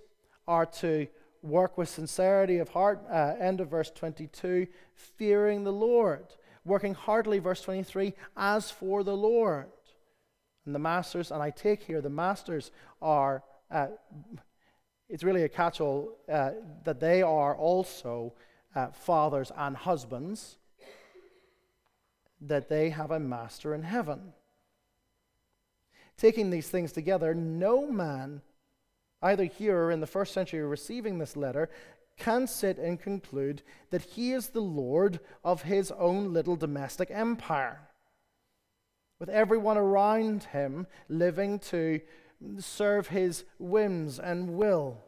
are 0.46 0.66
to 0.66 1.06
work 1.42 1.78
with 1.78 1.88
sincerity 1.88 2.58
of 2.58 2.68
heart. 2.70 3.02
Uh, 3.11 3.35
end 3.40 3.61
of 3.61 3.70
verse 3.70 3.90
22 3.90 4.66
fearing 4.94 5.64
the 5.64 5.73
Lord 5.73 6.26
working 6.66 6.94
heartily, 6.94 7.38
verse 7.38 7.62
23, 7.62 8.12
as 8.37 8.70
for 8.70 9.04
the 9.04 9.16
Lord. 9.16 9.66
And 10.66 10.75
the 10.75 10.80
masters, 10.80 11.30
and 11.30 11.42
I 11.42 11.50
take 11.50 11.85
here 11.85 12.00
the 12.00 12.11
masters 12.11 12.73
are, 13.00 13.44
uh, 13.70 13.88
it's 15.08 15.23
really 15.23 15.44
a 15.44 15.49
catch 15.49 15.80
all 15.80 16.18
uh, 16.30 16.50
that 16.85 17.00
they 17.00 17.23
are 17.23 17.56
also 17.56 18.35
uh, 18.75 18.88
fathers 18.88 19.52
and 19.56 19.76
husbands, 19.76 20.58
that 22.40 22.68
they 22.68 22.90
have 22.90 23.12
a 23.12 23.20
master 23.20 23.75
in 23.75 23.82
heaven. 23.82 24.32
Taking 26.18 26.50
these 26.50 26.68
things 26.68 26.92
together, 26.92 27.32
no 27.35 27.87
man, 27.87 28.42
either 29.23 29.44
here 29.44 29.85
or 29.85 29.90
in 29.90 30.00
the 30.00 30.06
first 30.06 30.35
century 30.35 30.61
receiving 30.62 31.18
this 31.18 31.37
letter, 31.37 31.70
can 32.18 32.46
sit 32.46 32.78
and 32.78 33.00
conclude 33.00 33.62
that 33.90 34.02
he 34.02 34.32
is 34.32 34.49
the 34.49 34.61
Lord 34.61 35.20
of 35.44 35.62
his 35.62 35.90
own 35.92 36.32
little 36.32 36.56
domestic 36.56 37.11
empire, 37.11 37.80
with 39.18 39.28
everyone 39.28 39.76
around 39.76 40.44
him 40.44 40.87
living 41.08 41.58
to 41.58 42.00
serve 42.58 43.08
his 43.08 43.44
whims 43.58 44.18
and 44.18 44.56
will. 44.56 44.99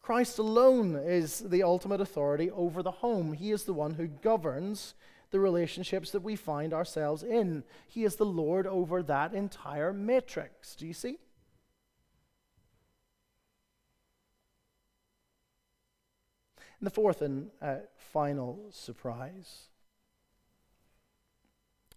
Christ 0.00 0.38
alone 0.38 0.96
is 0.96 1.38
the 1.38 1.62
ultimate 1.62 2.00
authority 2.00 2.50
over 2.50 2.82
the 2.82 2.90
home. 2.90 3.34
He 3.34 3.52
is 3.52 3.64
the 3.64 3.72
one 3.72 3.94
who 3.94 4.08
governs 4.08 4.94
the 5.30 5.38
relationships 5.38 6.10
that 6.10 6.22
we 6.22 6.34
find 6.36 6.74
ourselves 6.74 7.22
in. 7.22 7.62
He 7.88 8.04
is 8.04 8.16
the 8.16 8.26
Lord 8.26 8.66
over 8.66 9.02
that 9.04 9.32
entire 9.32 9.92
matrix. 9.92 10.74
Do 10.74 10.86
you 10.86 10.92
see? 10.92 11.18
And 16.80 16.86
the 16.86 16.90
fourth 16.90 17.22
and 17.22 17.48
uh, 17.60 17.76
final 17.96 18.66
surprise, 18.70 19.68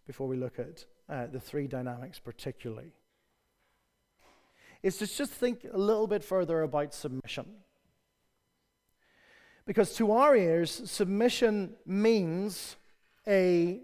before 0.05 0.27
we 0.27 0.37
look 0.37 0.59
at 0.59 0.85
uh, 1.09 1.27
the 1.27 1.39
three 1.39 1.67
dynamics 1.67 2.19
particularly, 2.19 2.91
is 4.83 4.97
to 4.97 5.07
just 5.07 5.31
think 5.31 5.65
a 5.73 5.77
little 5.77 6.07
bit 6.07 6.23
further 6.23 6.61
about 6.61 6.93
submission. 6.93 7.45
Because 9.65 9.95
to 9.95 10.11
our 10.11 10.35
ears, 10.35 10.69
submission 10.85 11.73
means 11.87 12.75
a 13.27 13.81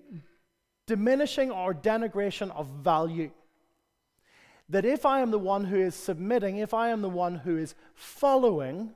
diminishing 0.86 1.50
or 1.50 1.74
denigration 1.74 2.52
of 2.52 2.68
value. 2.68 3.32
That 4.70 4.86
if 4.86 5.06
I 5.06 5.22
am 5.22 5.32
the 5.32 5.40
one 5.40 5.66
who 5.66 5.78
is 5.78 5.96
submitting, 5.96 6.58
if 6.58 6.74
I 6.74 6.90
am 6.90 7.02
the 7.02 7.10
one 7.10 7.36
who 7.36 7.58
is 7.58 7.74
following, 7.96 8.92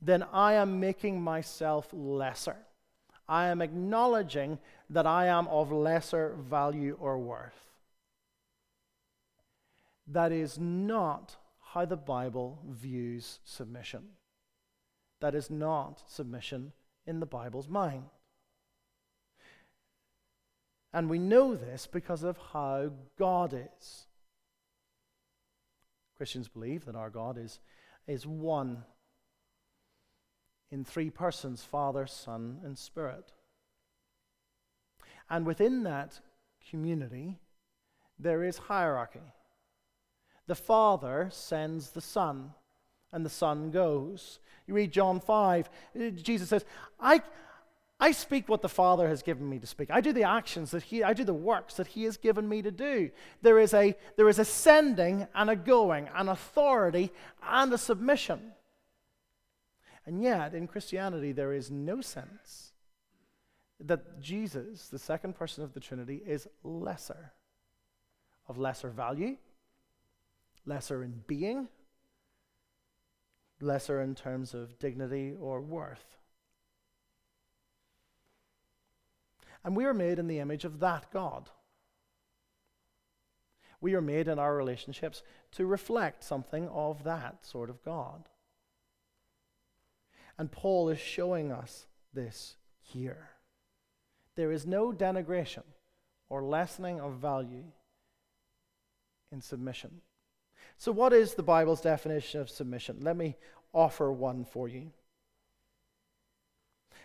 then 0.00 0.24
I 0.32 0.54
am 0.54 0.80
making 0.80 1.20
myself 1.20 1.88
lesser. 1.92 2.56
I 3.28 3.48
am 3.48 3.60
acknowledging 3.60 4.58
that 4.90 5.06
I 5.06 5.26
am 5.26 5.48
of 5.48 5.72
lesser 5.72 6.36
value 6.38 6.96
or 7.00 7.18
worth. 7.18 7.70
That 10.06 10.30
is 10.30 10.58
not 10.58 11.36
how 11.72 11.84
the 11.84 11.96
Bible 11.96 12.58
views 12.68 13.40
submission. 13.44 14.02
That 15.20 15.34
is 15.34 15.50
not 15.50 16.02
submission 16.06 16.72
in 17.06 17.20
the 17.20 17.26
Bible's 17.26 17.68
mind. 17.68 18.04
And 20.92 21.10
we 21.10 21.18
know 21.18 21.54
this 21.54 21.86
because 21.86 22.22
of 22.22 22.38
how 22.52 22.90
God 23.18 23.52
is. 23.52 24.06
Christians 26.16 26.48
believe 26.48 26.84
that 26.86 26.94
our 26.94 27.10
God 27.10 27.36
is, 27.36 27.60
is 28.06 28.26
one 28.26 28.84
in 30.70 30.84
three 30.84 31.10
persons 31.10 31.62
Father, 31.62 32.06
Son, 32.06 32.58
and 32.64 32.76
Spirit. 32.76 33.32
And 35.28 35.46
within 35.46 35.82
that 35.84 36.20
community, 36.70 37.38
there 38.18 38.44
is 38.44 38.58
hierarchy. 38.58 39.20
The 40.46 40.54
Father 40.54 41.28
sends 41.32 41.90
the 41.90 42.00
Son, 42.00 42.52
and 43.12 43.24
the 43.24 43.30
Son 43.30 43.70
goes. 43.70 44.38
You 44.66 44.74
read 44.74 44.92
John 44.92 45.20
5, 45.20 45.68
Jesus 46.16 46.48
says, 46.48 46.64
I, 47.00 47.22
I 47.98 48.12
speak 48.12 48.48
what 48.48 48.62
the 48.62 48.68
Father 48.68 49.08
has 49.08 49.22
given 49.22 49.48
me 49.48 49.58
to 49.58 49.66
speak. 49.66 49.90
I 49.90 50.00
do 50.00 50.12
the 50.12 50.24
actions 50.24 50.70
that 50.72 50.84
He, 50.84 51.02
I 51.02 51.12
do 51.12 51.24
the 51.24 51.34
works 51.34 51.74
that 51.74 51.88
He 51.88 52.04
has 52.04 52.16
given 52.16 52.48
me 52.48 52.62
to 52.62 52.70
do. 52.70 53.10
There 53.42 53.58
is 53.58 53.74
a, 53.74 53.96
there 54.16 54.28
is 54.28 54.38
a 54.38 54.44
sending 54.44 55.26
and 55.34 55.50
a 55.50 55.56
going, 55.56 56.08
an 56.14 56.28
authority 56.28 57.12
and 57.42 57.72
a 57.72 57.78
submission. 57.78 58.52
And 60.06 60.22
yet, 60.22 60.54
in 60.54 60.68
Christianity, 60.68 61.32
there 61.32 61.52
is 61.52 61.70
no 61.70 62.00
sense 62.00 62.72
that 63.80 64.20
Jesus, 64.20 64.88
the 64.88 64.98
second 64.98 65.34
person 65.34 65.64
of 65.64 65.74
the 65.74 65.80
Trinity, 65.80 66.22
is 66.24 66.46
lesser, 66.62 67.32
of 68.48 68.56
lesser 68.56 68.88
value, 68.88 69.36
lesser 70.64 71.02
in 71.02 71.22
being, 71.26 71.68
lesser 73.60 74.00
in 74.00 74.14
terms 74.14 74.54
of 74.54 74.78
dignity 74.78 75.34
or 75.38 75.60
worth. 75.60 76.16
And 79.64 79.76
we 79.76 79.84
are 79.84 79.94
made 79.94 80.20
in 80.20 80.28
the 80.28 80.38
image 80.38 80.64
of 80.64 80.78
that 80.78 81.10
God. 81.12 81.50
We 83.80 83.94
are 83.94 84.00
made 84.00 84.28
in 84.28 84.38
our 84.38 84.54
relationships 84.54 85.24
to 85.52 85.66
reflect 85.66 86.22
something 86.22 86.68
of 86.68 87.02
that 87.02 87.44
sort 87.44 87.68
of 87.68 87.82
God. 87.84 88.28
And 90.38 90.52
Paul 90.52 90.90
is 90.90 90.98
showing 90.98 91.50
us 91.50 91.86
this 92.12 92.56
here. 92.80 93.30
There 94.34 94.52
is 94.52 94.66
no 94.66 94.92
denigration 94.92 95.62
or 96.28 96.42
lessening 96.42 97.00
of 97.00 97.14
value 97.14 97.64
in 99.32 99.40
submission. 99.40 100.02
So, 100.78 100.92
what 100.92 101.12
is 101.12 101.34
the 101.34 101.42
Bible's 101.42 101.80
definition 101.80 102.40
of 102.40 102.50
submission? 102.50 102.98
Let 103.00 103.16
me 103.16 103.36
offer 103.72 104.12
one 104.12 104.44
for 104.44 104.68
you. 104.68 104.90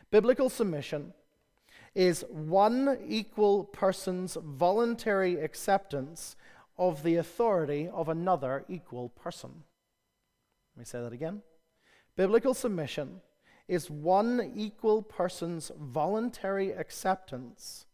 Biblical 0.10 0.50
submission 0.50 1.14
is 1.96 2.26
one 2.30 2.98
equal 3.08 3.64
person's 3.64 4.38
voluntary 4.42 5.40
acceptance 5.40 6.36
of 6.78 7.04
the 7.04 7.16
authority 7.16 7.90
of 7.94 8.10
another 8.10 8.66
equal 8.68 9.10
person. 9.10 9.64
Let 10.76 10.80
me 10.82 10.86
say 10.86 11.02
that 11.02 11.14
again. 11.14 11.42
Biblical 12.16 12.54
submission 12.54 13.22
is 13.68 13.90
one 13.90 14.52
equal 14.56 15.02
person's 15.02 15.72
voluntary 15.80 16.72
acceptance 16.72 17.86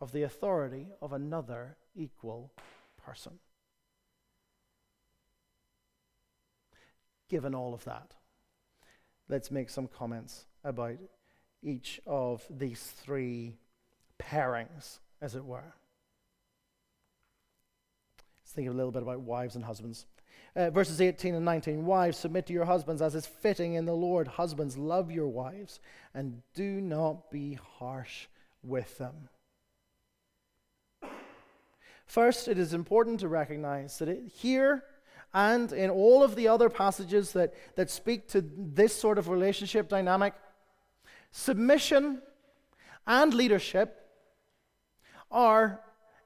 of 0.00 0.12
the 0.12 0.22
authority 0.22 0.88
of 1.00 1.12
another 1.12 1.76
equal 1.94 2.52
person. 3.02 3.38
Given 7.28 7.54
all 7.54 7.74
of 7.74 7.84
that, 7.84 8.14
let's 9.28 9.50
make 9.50 9.70
some 9.70 9.86
comments 9.86 10.46
about 10.64 10.98
each 11.62 12.00
of 12.06 12.44
these 12.50 12.82
three 12.82 13.56
pairings, 14.18 14.98
as 15.20 15.34
it 15.34 15.44
were. 15.44 15.74
Let's 18.42 18.52
think 18.52 18.68
a 18.68 18.72
little 18.72 18.90
bit 18.90 19.02
about 19.02 19.20
wives 19.20 19.54
and 19.54 19.64
husbands. 19.64 20.06
Uh, 20.56 20.68
verses 20.70 21.00
18 21.00 21.34
and 21.34 21.44
19 21.44 21.86
Wives, 21.86 22.16
submit 22.16 22.46
to 22.46 22.52
your 22.52 22.64
husbands 22.64 23.00
as 23.00 23.14
is 23.14 23.26
fitting 23.26 23.74
in 23.74 23.84
the 23.84 23.94
Lord. 23.94 24.26
Husbands, 24.26 24.76
love 24.76 25.10
your 25.10 25.28
wives 25.28 25.80
and 26.12 26.42
do 26.54 26.80
not 26.80 27.30
be 27.30 27.58
harsh 27.78 28.26
with 28.62 28.98
them. 28.98 29.28
First, 32.06 32.48
it 32.48 32.58
is 32.58 32.74
important 32.74 33.20
to 33.20 33.28
recognize 33.28 33.98
that 33.98 34.08
it, 34.08 34.32
here 34.34 34.82
and 35.32 35.72
in 35.72 35.90
all 35.90 36.24
of 36.24 36.34
the 36.34 36.48
other 36.48 36.68
passages 36.68 37.32
that, 37.32 37.54
that 37.76 37.88
speak 37.88 38.26
to 38.28 38.44
this 38.56 38.92
sort 38.92 39.16
of 39.16 39.28
relationship 39.28 39.88
dynamic, 39.88 40.34
submission 41.30 42.20
and 43.06 43.32
leadership 43.32 44.08
are 45.30 45.80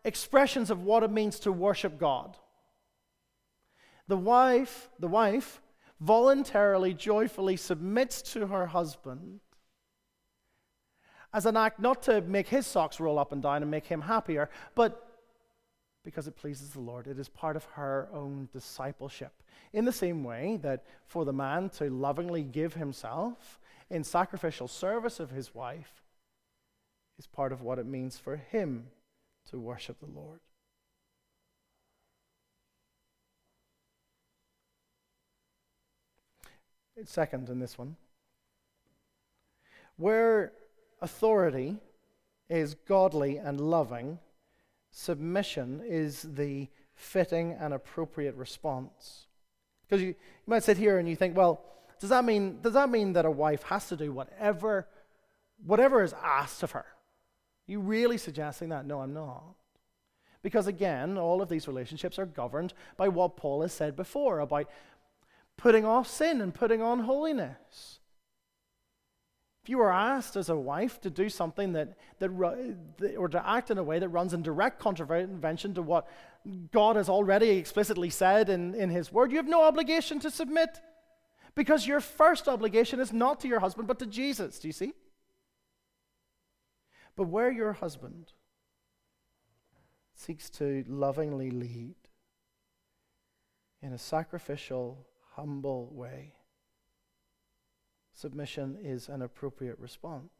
expressions 0.05 0.71
of 0.71 0.83
what 0.83 1.03
it 1.03 1.11
means 1.11 1.39
to 1.41 1.53
worship 1.53 1.99
God. 1.99 2.37
The 4.09 4.17
wife, 4.17 4.91
the 4.99 5.09
wife 5.09 5.63
voluntarily, 6.01 6.95
joyfully 6.95 7.57
submits 7.57 8.21
to 8.33 8.49
her 8.49 8.67
husband 8.67 9.41
as 11.33 11.47
an 11.47 11.57
act 11.57 11.81
not 11.81 12.03
to 12.03 12.21
make 12.23 12.49
his 12.49 12.67
socks 12.67 13.01
roll 13.01 13.19
up 13.19 13.33
and 13.33 13.43
down 13.43 13.63
and 13.63 13.71
make 13.71 13.87
him 13.87 14.03
happier, 14.03 14.49
but 14.75 15.15
because 16.05 16.29
it 16.29 16.37
pleases 16.37 16.71
the 16.71 16.81
Lord. 16.81 17.07
It 17.07 17.19
is 17.19 17.29
part 17.29 17.57
of 17.57 17.65
her 17.73 18.09
own 18.13 18.49
discipleship. 18.53 19.33
In 19.73 19.85
the 19.85 19.93
same 19.93 20.23
way 20.23 20.59
that 20.63 20.85
for 21.07 21.25
the 21.25 21.33
man 21.33 21.71
to 21.71 21.89
lovingly 21.89 22.43
give 22.43 22.75
himself 22.75 23.59
in 23.91 24.05
sacrificial 24.05 24.69
service 24.69 25.19
of 25.19 25.31
his 25.31 25.55
wife 25.55 26.03
is 27.19 27.27
part 27.27 27.53
of 27.53 27.63
what 27.63 27.79
it 27.79 27.87
means 27.87 28.19
for 28.19 28.37
him 28.37 28.89
to 29.51 29.59
worship 29.59 29.99
the 30.01 30.07
Lord. 30.07 30.41
Second, 37.05 37.49
in 37.49 37.59
this 37.59 37.77
one, 37.77 37.97
where 39.97 40.53
authority 41.03 41.77
is 42.49 42.75
godly 42.87 43.37
and 43.37 43.61
loving, 43.61 44.19
submission 44.91 45.83
is 45.85 46.23
the 46.23 46.69
fitting 46.95 47.57
and 47.59 47.75
appropriate 47.75 48.37
response. 48.37 49.27
Because 49.87 50.03
you, 50.03 50.09
you 50.09 50.15
might 50.47 50.63
sit 50.63 50.77
here 50.79 50.99
and 50.99 51.09
you 51.09 51.17
think, 51.17 51.37
well, 51.37 51.63
does 52.01 52.11
that 52.11 52.25
mean, 52.25 52.61
does 52.63 52.75
that 52.75 52.91
mean 52.91 53.13
that 53.15 53.25
a 53.25 53.31
wife 53.31 53.65
has 53.65 53.89
to 53.89 53.97
do 53.97 54.13
whatever, 54.13 54.87
whatever 55.65 56.03
is 56.03 56.15
asked 56.23 56.63
of 56.63 56.73
her? 56.73 56.81
Are 56.81 57.73
you 57.73 57.81
really 57.81 58.19
suggesting 58.19 58.69
that? 58.71 58.87
No, 58.87 59.01
I'm 59.01 59.15
not. 59.15 59.55
Because 60.43 60.67
again, 60.67 61.17
all 61.17 61.41
of 61.41 61.49
these 61.49 61.67
relationships 61.67 62.19
are 62.19 62.27
governed 62.27 62.75
by 62.97 63.09
what 63.09 63.37
Paul 63.37 63.63
has 63.63 63.73
said 63.73 63.97
before 63.97 64.41
about 64.41 64.69
putting 65.57 65.85
off 65.85 66.09
sin 66.09 66.41
and 66.41 66.55
putting 66.55 66.83
on 66.83 67.01
holiness. 67.01 68.01
If 69.63 69.71
you 69.71 69.79
were 69.79 69.93
asked 69.93 70.37
as 70.37 70.51
a 70.51 70.57
wife 70.57 71.01
to 71.01 71.11
do 71.11 71.31
something 71.31 71.73
that, 71.73 71.97
that, 72.19 72.29
or 73.17 73.29
to 73.29 73.49
act 73.49 73.71
in 73.71 73.79
a 73.79 73.83
way 73.83 73.99
that 73.99 74.11
runs 74.11 74.35
in 74.35 74.43
direct 74.43 74.79
contravention 74.79 75.73
to 75.75 75.83
what 75.83 76.07
God 76.71 76.97
has 76.97 77.09
already 77.09 77.51
explicitly 77.51 78.11
said 78.11 78.51
in, 78.51 78.75
in 78.75 78.91
His 78.91 79.11
Word, 79.11 79.31
you 79.31 79.39
have 79.39 79.49
no 79.49 79.65
obligation 79.65 80.21
to 80.21 80.31
submit. 80.31 80.81
Because 81.55 81.87
your 81.87 82.01
first 82.01 82.49
obligation 82.49 83.01
is 83.01 83.13
not 83.13 83.41
to 83.41 83.49
your 83.49 83.61
husband, 83.61 83.89
but 83.89 83.99
to 84.01 84.07
Jesus. 84.07 84.59
Do 84.59 84.69
you 84.69 84.73
see? 84.73 84.93
But 87.17 87.29
where 87.29 87.51
your 87.51 87.73
husband 87.73 88.33
seeks 90.15 90.51
to 90.51 90.85
lovingly 90.89 91.51
lead 91.51 91.95
in 93.81 93.93
a 93.93 93.99
sacrificial, 93.99 95.07
humble 95.37 95.91
way, 95.93 96.33
submission 98.13 98.79
is 98.83 99.09
an 99.09 99.23
appropriate 99.23 99.79
response. 99.79 100.31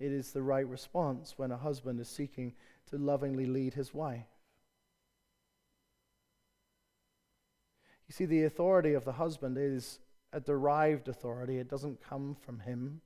It 0.00 0.10
is 0.10 0.32
the 0.32 0.42
right 0.42 0.66
response 0.66 1.34
when 1.36 1.52
a 1.52 1.56
husband 1.56 2.00
is 2.00 2.08
seeking 2.08 2.54
to 2.90 2.98
lovingly 2.98 3.46
lead 3.46 3.74
his 3.74 3.94
wife. 3.94 4.26
You 8.08 8.12
see, 8.12 8.24
the 8.24 8.44
authority 8.44 8.94
of 8.94 9.04
the 9.04 9.12
husband 9.12 9.56
is 9.56 10.00
a 10.32 10.40
derived 10.40 11.08
authority, 11.08 11.58
it 11.58 11.70
doesn't 11.70 12.02
come 12.02 12.34
from 12.34 12.58
him, 12.58 13.00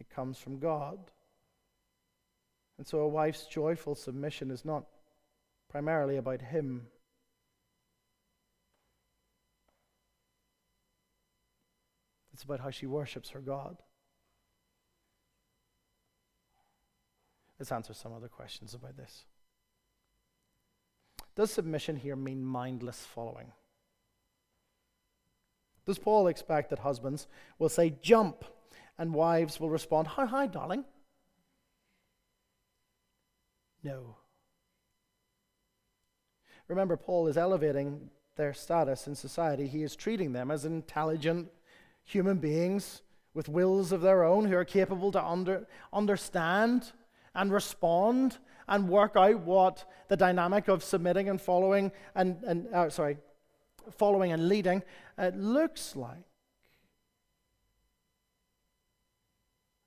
it 0.00 0.08
comes 0.08 0.38
from 0.38 0.58
God. 0.58 0.98
And 2.78 2.86
so 2.86 3.00
a 3.00 3.08
wife's 3.08 3.46
joyful 3.46 3.94
submission 3.94 4.50
is 4.50 4.64
not 4.64 4.86
primarily 5.68 6.16
about 6.16 6.40
him 6.40 6.86
It's 12.42 12.44
about 12.48 12.58
how 12.58 12.70
she 12.70 12.86
worships 12.86 13.30
her 13.30 13.40
God. 13.40 13.76
Let's 17.56 17.70
answer 17.70 17.94
some 17.94 18.12
other 18.12 18.26
questions 18.26 18.74
about 18.74 18.96
this. 18.96 19.26
Does 21.36 21.52
submission 21.52 21.94
here 21.94 22.16
mean 22.16 22.44
mindless 22.44 23.06
following? 23.14 23.52
Does 25.86 26.00
Paul 26.00 26.26
expect 26.26 26.70
that 26.70 26.80
husbands 26.80 27.28
will 27.60 27.68
say, 27.68 27.94
jump, 28.02 28.44
and 28.98 29.14
wives 29.14 29.60
will 29.60 29.70
respond, 29.70 30.08
hi, 30.08 30.26
hi, 30.26 30.48
darling? 30.48 30.84
No. 33.84 34.16
Remember, 36.66 36.96
Paul 36.96 37.28
is 37.28 37.36
elevating 37.36 38.10
their 38.34 38.52
status 38.52 39.06
in 39.06 39.14
society. 39.14 39.68
He 39.68 39.84
is 39.84 39.94
treating 39.94 40.32
them 40.32 40.50
as 40.50 40.64
intelligent, 40.64 41.48
human 42.04 42.38
beings 42.38 43.02
with 43.34 43.48
wills 43.48 43.92
of 43.92 44.00
their 44.00 44.24
own 44.24 44.46
who 44.46 44.56
are 44.56 44.64
capable 44.64 45.10
to 45.12 45.24
under, 45.24 45.66
understand 45.92 46.92
and 47.34 47.52
respond 47.52 48.38
and 48.68 48.88
work 48.88 49.16
out 49.16 49.40
what 49.40 49.84
the 50.08 50.16
dynamic 50.16 50.68
of 50.68 50.84
submitting 50.84 51.28
and 51.28 51.40
following 51.40 51.90
and, 52.14 52.42
and 52.44 52.66
uh, 52.74 52.90
sorry, 52.90 53.16
following 53.90 54.32
and 54.32 54.48
leading 54.48 54.82
uh, 55.18 55.30
looks 55.34 55.96
like. 55.96 56.24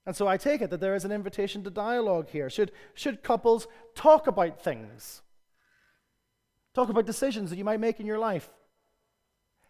And 0.06 0.16
so 0.16 0.28
I 0.28 0.38
take 0.38 0.62
it 0.62 0.70
that 0.70 0.80
there 0.80 0.96
is 0.96 1.06
an 1.06 1.12
invitation 1.12 1.64
to 1.64 1.70
dialogue 1.70 2.30
here. 2.30 2.50
Should, 2.50 2.72
should 2.94 3.24
couples 3.24 3.68
talk 3.96 4.28
about 4.28 4.62
things? 4.62 5.24
Talk 6.76 6.90
about 6.90 7.06
decisions 7.06 7.50
that 7.50 7.58
you 7.58 7.64
might 7.64 7.80
make 7.80 8.00
in 8.00 8.06
your 8.06 8.20
life? 8.20 8.50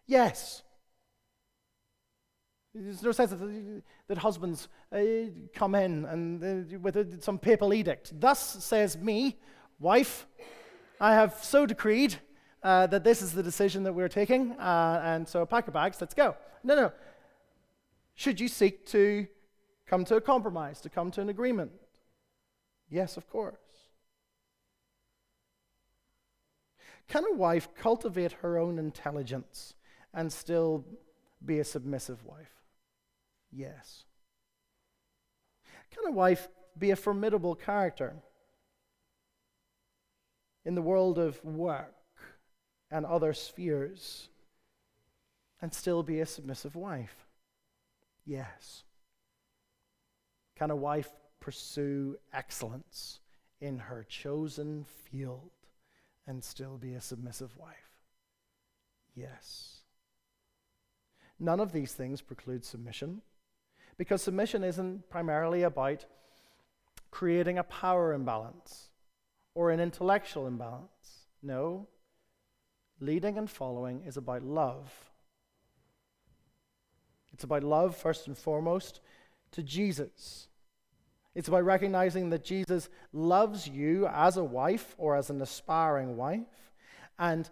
Yes. 0.06 0.62
There's 2.78 3.02
no 3.02 3.12
sense 3.12 3.30
that, 3.30 3.82
that 4.08 4.18
husbands 4.18 4.68
uh, 4.92 4.98
come 5.54 5.74
in 5.74 6.04
and 6.04 6.74
uh, 6.74 6.78
with 6.78 6.96
a, 6.96 7.06
some 7.20 7.38
papal 7.38 7.72
edict. 7.72 8.12
Thus 8.20 8.64
says 8.64 8.98
me, 8.98 9.38
wife, 9.78 10.26
I 11.00 11.14
have 11.14 11.42
so 11.42 11.64
decreed 11.66 12.16
uh, 12.62 12.86
that 12.88 13.02
this 13.02 13.22
is 13.22 13.32
the 13.32 13.42
decision 13.42 13.82
that 13.84 13.94
we're 13.94 14.08
taking, 14.08 14.52
uh, 14.52 15.00
and 15.04 15.26
so 15.26 15.46
pack 15.46 15.66
your 15.66 15.72
bags, 15.72 15.98
let's 16.00 16.14
go. 16.14 16.36
No, 16.64 16.74
no. 16.74 16.92
Should 18.14 18.40
you 18.40 18.48
seek 18.48 18.86
to 18.86 19.26
come 19.86 20.04
to 20.06 20.16
a 20.16 20.20
compromise, 20.20 20.80
to 20.82 20.88
come 20.88 21.10
to 21.12 21.20
an 21.20 21.28
agreement? 21.28 21.72
Yes, 22.88 23.16
of 23.16 23.28
course. 23.28 23.56
Can 27.08 27.24
a 27.24 27.36
wife 27.36 27.68
cultivate 27.74 28.32
her 28.42 28.58
own 28.58 28.78
intelligence 28.78 29.74
and 30.12 30.32
still 30.32 30.84
be 31.44 31.60
a 31.60 31.64
submissive 31.64 32.24
wife? 32.24 32.55
Yes. 33.56 34.04
Can 35.90 36.06
a 36.06 36.10
wife 36.10 36.48
be 36.78 36.90
a 36.90 36.96
formidable 36.96 37.54
character 37.54 38.16
in 40.66 40.74
the 40.74 40.82
world 40.82 41.18
of 41.18 41.42
work 41.42 41.94
and 42.90 43.06
other 43.06 43.32
spheres 43.32 44.28
and 45.62 45.72
still 45.72 46.02
be 46.02 46.20
a 46.20 46.26
submissive 46.26 46.76
wife? 46.76 47.26
Yes. 48.26 48.82
Can 50.54 50.70
a 50.70 50.76
wife 50.76 51.10
pursue 51.40 52.18
excellence 52.34 53.20
in 53.62 53.78
her 53.78 54.04
chosen 54.06 54.84
field 54.84 55.50
and 56.26 56.44
still 56.44 56.76
be 56.76 56.92
a 56.92 57.00
submissive 57.00 57.56
wife? 57.56 57.92
Yes. 59.14 59.78
None 61.40 61.60
of 61.60 61.72
these 61.72 61.94
things 61.94 62.20
preclude 62.20 62.62
submission 62.62 63.22
because 63.98 64.22
submission 64.22 64.62
isn't 64.62 65.08
primarily 65.08 65.62
about 65.62 66.04
creating 67.10 67.58
a 67.58 67.64
power 67.64 68.12
imbalance 68.12 68.90
or 69.54 69.70
an 69.70 69.80
intellectual 69.80 70.46
imbalance. 70.46 71.26
No. 71.42 71.88
Leading 73.00 73.38
and 73.38 73.50
following 73.50 74.02
is 74.06 74.16
about 74.16 74.42
love. 74.42 74.92
It's 77.32 77.44
about 77.44 77.64
love, 77.64 77.96
first 77.96 78.26
and 78.26 78.36
foremost, 78.36 79.00
to 79.52 79.62
Jesus. 79.62 80.48
It's 81.34 81.48
about 81.48 81.64
recognizing 81.64 82.30
that 82.30 82.44
Jesus 82.44 82.88
loves 83.12 83.68
you 83.68 84.06
as 84.06 84.38
a 84.38 84.44
wife 84.44 84.94
or 84.96 85.16
as 85.16 85.28
an 85.28 85.40
aspiring 85.42 86.16
wife. 86.16 86.72
And 87.18 87.50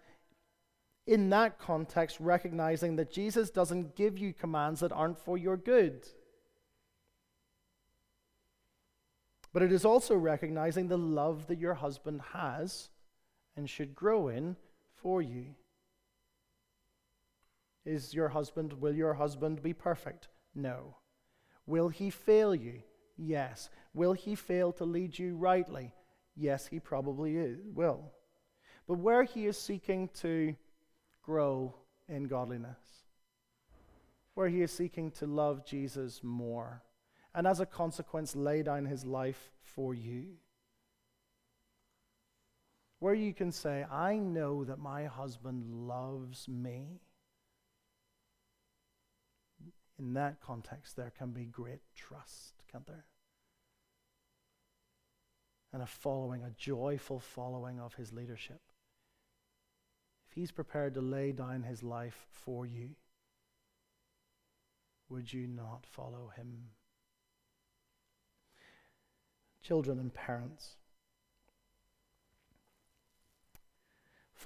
in 1.07 1.29
that 1.31 1.59
context, 1.59 2.19
recognizing 2.19 2.97
that 2.97 3.13
Jesus 3.13 3.51
doesn't 3.51 3.95
give 3.95 4.19
you 4.19 4.33
commands 4.33 4.81
that 4.81 4.93
aren't 4.93 5.19
for 5.19 5.37
your 5.37 5.59
good. 5.59 6.07
But 9.55 9.63
it 9.63 9.73
is 9.73 9.85
also 9.85 10.17
recognizing 10.17 10.89
the 10.89 10.99
love 10.99 11.47
that 11.47 11.61
your 11.61 11.75
husband 11.75 12.21
has 12.33 12.91
and 13.57 13.71
should 13.71 13.95
grow 13.95 14.27
in 14.27 14.57
for 14.97 15.23
you. 15.23 15.55
Is 17.87 18.13
your 18.13 18.31
husband, 18.31 18.73
will 18.73 18.95
your 18.95 19.15
husband 19.15 19.63
be 19.63 19.73
perfect? 19.73 20.27
No. 20.57 20.97
Will 21.67 21.89
he 21.89 22.11
fail 22.11 22.53
you? 22.53 22.83
Yes. 23.17 23.71
Will 23.95 24.13
he 24.13 24.35
fail 24.35 24.73
to 24.73 24.85
lead 24.85 25.17
you 25.17 25.37
rightly? 25.37 25.93
Yes, 26.35 26.67
he 26.67 26.81
probably 26.81 27.37
is, 27.37 27.61
will. 27.73 28.13
But 28.89 28.99
where 28.99 29.23
he 29.23 29.47
is 29.47 29.57
seeking 29.57 30.09
to 30.15 30.57
grow 31.23 31.77
in 32.09 32.25
godliness, 32.25 32.81
where 34.35 34.49
he 34.49 34.63
is 34.63 34.73
seeking 34.73 35.13
to 35.13 35.27
love 35.27 35.65
Jesus 35.65 36.25
more, 36.25 36.83
and 37.35 37.47
as 37.47 37.59
a 37.59 37.67
consequence, 37.67 38.37
lay 38.37 38.63
down 38.63 38.87
his 38.87 39.05
life 39.05 39.51
for 39.61 39.93
you. 39.93 40.37
Where 43.01 43.15
you 43.15 43.35
can 43.35 43.51
say, 43.51 43.85
I 43.91 44.17
know 44.19 44.65
that 44.65 44.79
my 44.79 45.07
husband 45.07 45.65
loves 45.89 46.49
me. 46.49 47.01
In 49.99 50.15
that 50.15 50.41
context, 50.41 50.97
there 50.97 51.13
can 51.17 51.33
be 51.33 51.45
great 51.45 51.81
trust, 51.97 52.55
can't 52.71 52.87
there? 52.87 53.05
And 55.73 55.83
a 55.83 55.87
following, 55.87 56.45
a 56.45 56.51
joyful 56.51 57.19
following 57.19 57.81
of 57.81 57.95
his 57.95 58.13
leadership 58.13 58.61
If 60.29 60.35
he's 60.35 60.53
prepared 60.53 60.95
to 60.95 61.01
lay 61.01 61.33
down 61.33 61.65
his 61.65 61.83
life 61.83 62.27
for 62.31 62.65
you, 62.65 62.91
would 65.09 65.33
you 65.33 65.49
not 65.49 65.85
follow 65.85 66.33
him? 66.37 66.71
Children 69.65 69.99
and 69.99 70.15
parents. 70.15 70.77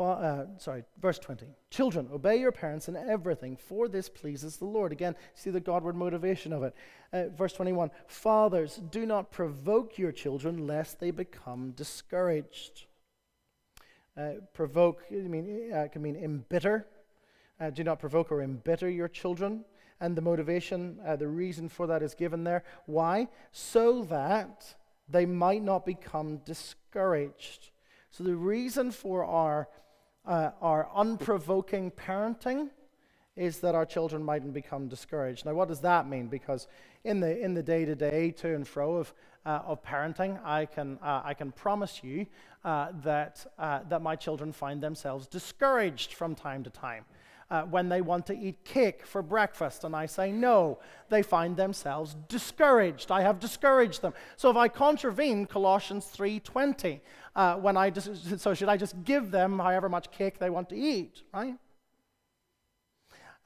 uh, 0.01 0.45
sorry, 0.59 0.85
verse 1.01 1.19
20. 1.19 1.47
Children, 1.71 2.09
obey 2.13 2.37
your 2.37 2.53
parents 2.53 2.89
in 2.89 2.97
everything, 2.97 3.57
for 3.57 3.89
this 3.89 4.09
pleases 4.09 4.57
the 4.57 4.65
Lord. 4.65 4.93
Again, 4.93 5.17
see 5.35 5.51
the 5.51 5.61
Godward 5.61 5.97
motivation 5.97 6.53
of 6.53 6.63
it. 6.63 6.75
Uh, 7.13 7.25
verse 7.37 7.53
21. 7.53 7.91
Fathers, 8.07 8.81
do 8.91 9.05
not 9.07 9.33
provoke 9.33 9.99
your 9.99 10.13
children 10.13 10.67
lest 10.67 11.01
they 11.01 11.11
become 11.11 11.73
discouraged. 11.73 12.87
Uh, 14.17 14.35
provoke, 14.53 15.03
I 15.11 15.15
mean, 15.15 15.73
uh, 15.73 15.89
can 15.91 16.03
mean 16.03 16.17
embitter. 16.17 16.87
Uh, 17.61 17.71
do 17.71 17.83
not 17.83 17.99
provoke 17.99 18.31
or 18.31 18.43
embitter 18.43 18.89
your 18.89 19.09
children. 19.09 19.65
And 20.01 20.17
the 20.17 20.23
motivation, 20.23 21.01
uh, 21.05 21.17
the 21.17 21.27
reason 21.27 21.69
for 21.69 21.89
that 21.89 22.05
is 22.05 22.15
given 22.15 22.45
there. 22.45 22.63
Why? 22.87 23.27
So 23.51 24.05
that 24.05 24.77
they 25.09 25.27
might 25.27 25.63
not 25.63 25.87
become 25.87 26.39
discouraged. 26.39 27.71
So 28.11 28.25
the 28.25 28.37
reason 28.37 28.91
for 28.91 29.25
our, 29.25 29.69
uh, 30.27 30.51
our 30.61 30.89
unprovoking 30.97 31.93
parenting 31.93 32.71
is 33.37 33.61
that 33.61 33.75
our 33.75 33.87
children 33.87 34.23
mightn't 34.23 34.53
become 34.53 34.89
discouraged. 34.89 35.47
Now, 35.47 35.55
what 35.55 35.69
does 35.69 35.81
that 35.81 36.09
mean? 36.09 36.27
Because 36.27 36.67
in 37.05 37.21
the 37.21 37.39
in 37.39 37.55
the 37.55 37.63
day 37.63 37.85
to 37.85 37.95
day 37.95 38.33
to 38.33 38.55
and 38.55 38.67
fro 38.67 38.97
of 38.97 39.15
uh, 39.47 39.61
of 39.65 39.83
parenting, 39.83 40.45
I 40.45 40.67
can 40.67 40.99
uh, 41.01 41.23
I 41.25 41.35
can 41.35 41.53
promise 41.53 42.03
you 42.03 42.27
uh, 42.65 42.89
that 43.05 43.47
uh, 43.59 43.81
that 43.89 44.03
my 44.03 44.17
children 44.17 44.53
find 44.53 44.83
themselves 44.83 45.29
discouraged 45.29 46.15
from 46.15 46.35
time 46.35 46.65
to 46.65 46.71
time. 46.71 47.05
Uh, 47.51 47.63
when 47.63 47.89
they 47.89 48.03
want 48.03 48.27
to 48.27 48.39
eat 48.39 48.63
cake 48.63 49.07
for 49.07 49.23
breakfast 49.23 49.83
and 49.83 49.97
I 49.97 50.05
say 50.05 50.31
no, 50.31 50.81
they 51.09 51.23
find 51.23 51.57
themselves 51.57 52.15
discouraged. 52.29 53.11
I 53.11 53.23
have 53.23 53.41
discouraged 53.41 54.03
them. 54.03 54.13
So 54.37 54.51
if 54.51 54.57
I 54.57 54.69
contravene 54.69 55.47
Colossians 55.47 56.05
3:20, 56.15 57.01
uh, 57.35 57.57
when 57.57 57.79
I 57.79 57.89
dis- 57.89 58.35
so 58.37 58.53
should 58.53 58.69
I 58.69 58.77
just 58.77 59.03
give 59.03 59.31
them 59.31 59.59
however 59.59 59.89
much 59.89 60.11
cake 60.11 60.39
they 60.39 60.51
want 60.51 60.69
to 60.69 60.77
eat, 60.77 61.23
right? 61.33 61.57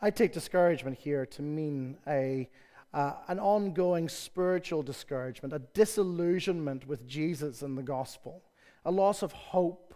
I 0.05 0.11
take 0.11 0.33
discouragement 0.33 0.99
here 0.99 1.25
to 1.27 1.43
mean 1.43 1.97
a, 2.09 2.51
uh, 2.93 3.13
an 3.29 3.39
ongoing 3.39 4.09
spiritual 4.09 4.83
discouragement, 4.83 5.55
a 5.55 5.61
disillusionment 5.61 6.89
with 6.89 7.07
Jesus 7.07 7.63
and 7.63 7.79
the 7.79 7.85
gospel, 7.85 8.43
a 8.85 8.91
loss 8.91 9.23
of 9.23 9.31
hope 9.31 9.95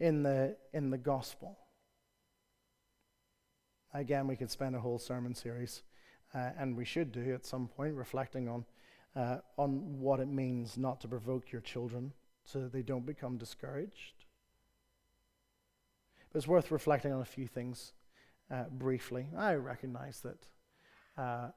in 0.00 0.22
the, 0.22 0.56
in 0.72 0.88
the 0.88 0.96
gospel. 0.96 1.58
Again, 3.94 4.26
we 4.26 4.36
could 4.36 4.50
spend 4.50 4.76
a 4.76 4.80
whole 4.80 4.98
sermon 4.98 5.34
series, 5.34 5.82
uh, 6.34 6.50
and 6.58 6.76
we 6.76 6.84
should 6.84 7.10
do 7.12 7.34
at 7.34 7.46
some 7.46 7.68
point, 7.68 7.94
reflecting 7.94 8.48
on, 8.48 8.64
uh, 9.16 9.38
on 9.56 9.98
what 9.98 10.20
it 10.20 10.28
means 10.28 10.76
not 10.76 11.00
to 11.00 11.08
provoke 11.08 11.50
your 11.50 11.62
children 11.62 12.12
so 12.44 12.60
that 12.60 12.72
they 12.72 12.82
don't 12.82 13.06
become 13.06 13.38
discouraged. 13.38 14.24
But 16.32 16.38
it's 16.38 16.46
worth 16.46 16.70
reflecting 16.70 17.12
on 17.12 17.20
a 17.20 17.26
few 17.26 17.46
things 17.46 17.92
uh, 18.50 18.64
briefly. 18.70 19.28
I 19.36 19.54
recognize 19.54 20.20
that 20.20 20.46
uh, 21.16 21.48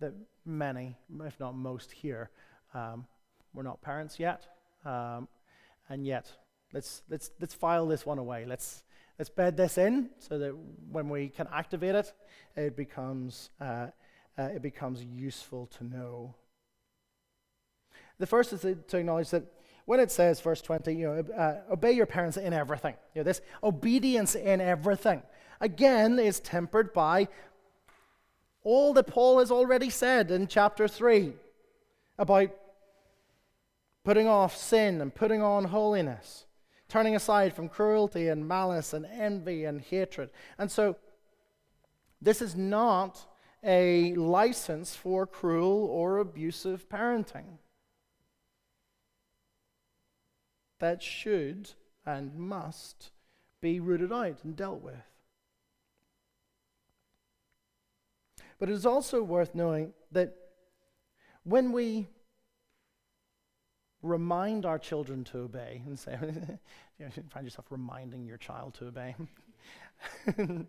that 0.00 0.14
many, 0.44 0.96
if 1.24 1.38
not 1.40 1.54
most 1.54 1.90
here, 1.90 2.30
um, 2.74 3.06
we're 3.52 3.62
not 3.62 3.80
parents 3.82 4.18
yet, 4.18 4.46
um, 4.84 5.28
and 5.88 6.06
yet 6.06 6.30
let's 6.72 7.02
let's 7.08 7.30
let's 7.40 7.54
file 7.54 7.86
this 7.86 8.06
one 8.06 8.18
away. 8.18 8.44
Let's 8.44 8.83
let's 9.18 9.30
bed 9.30 9.56
this 9.56 9.78
in 9.78 10.10
so 10.18 10.38
that 10.38 10.54
when 10.90 11.08
we 11.08 11.28
can 11.28 11.46
activate 11.52 11.94
it, 11.94 12.12
it 12.56 12.76
becomes 12.76 13.50
uh, 13.60 13.88
uh 14.38 14.42
it 14.42 14.62
becomes 14.62 15.02
useful 15.04 15.66
to 15.78 15.84
know. 15.84 16.34
The 18.18 18.26
first 18.26 18.52
is 18.52 18.60
to 18.60 18.96
acknowledge 18.96 19.30
that 19.30 19.44
when 19.86 20.00
it 20.00 20.10
says, 20.10 20.40
verse 20.40 20.62
20, 20.62 20.94
you 20.94 21.06
know, 21.06 21.34
uh, 21.36 21.72
obey 21.72 21.92
your 21.92 22.06
parents 22.06 22.36
in 22.36 22.52
everything, 22.52 22.94
you 23.14 23.20
know, 23.20 23.24
this 23.24 23.42
obedience 23.62 24.34
in 24.34 24.60
everything 24.60 25.22
again 25.60 26.18
is 26.18 26.40
tempered 26.40 26.92
by 26.92 27.28
all 28.62 28.94
that 28.94 29.06
Paul 29.06 29.38
has 29.38 29.50
already 29.50 29.90
said 29.90 30.30
in 30.30 30.46
chapter 30.46 30.88
3 30.88 31.34
about 32.18 32.50
putting 34.04 34.26
off 34.26 34.56
sin 34.56 35.00
and 35.00 35.14
putting 35.14 35.42
on 35.42 35.64
holiness, 35.64 36.46
turning 36.88 37.16
aside 37.16 37.54
from 37.54 37.68
cruelty 37.68 38.28
and 38.28 38.46
malice 38.46 38.92
and 38.92 39.06
envy 39.06 39.64
and 39.64 39.80
hatred. 39.80 40.30
And 40.58 40.70
so, 40.70 40.96
this 42.20 42.40
is 42.40 42.54
not 42.54 43.26
a 43.62 44.14
license 44.14 44.94
for 44.94 45.26
cruel 45.26 45.86
or 45.86 46.18
abusive 46.18 46.88
parenting. 46.88 47.58
That 50.80 51.02
should 51.02 51.70
and 52.04 52.34
must 52.34 53.10
be 53.60 53.80
rooted 53.80 54.12
out 54.12 54.44
and 54.44 54.54
dealt 54.54 54.82
with. 54.82 54.94
But 58.58 58.68
it 58.68 58.72
is 58.72 58.86
also 58.86 59.22
worth 59.22 59.54
knowing 59.54 59.92
that 60.12 60.34
when 61.42 61.72
we 61.72 62.08
remind 64.04 64.66
our 64.66 64.78
children 64.78 65.24
to 65.24 65.38
obey 65.38 65.82
and 65.86 65.98
say, 65.98 66.16
you, 66.98 67.06
know, 67.06 67.10
find 67.30 67.46
yourself 67.46 67.66
reminding 67.70 68.26
your 68.26 68.36
child 68.36 68.74
to 68.74 68.86
obey. 68.86 69.14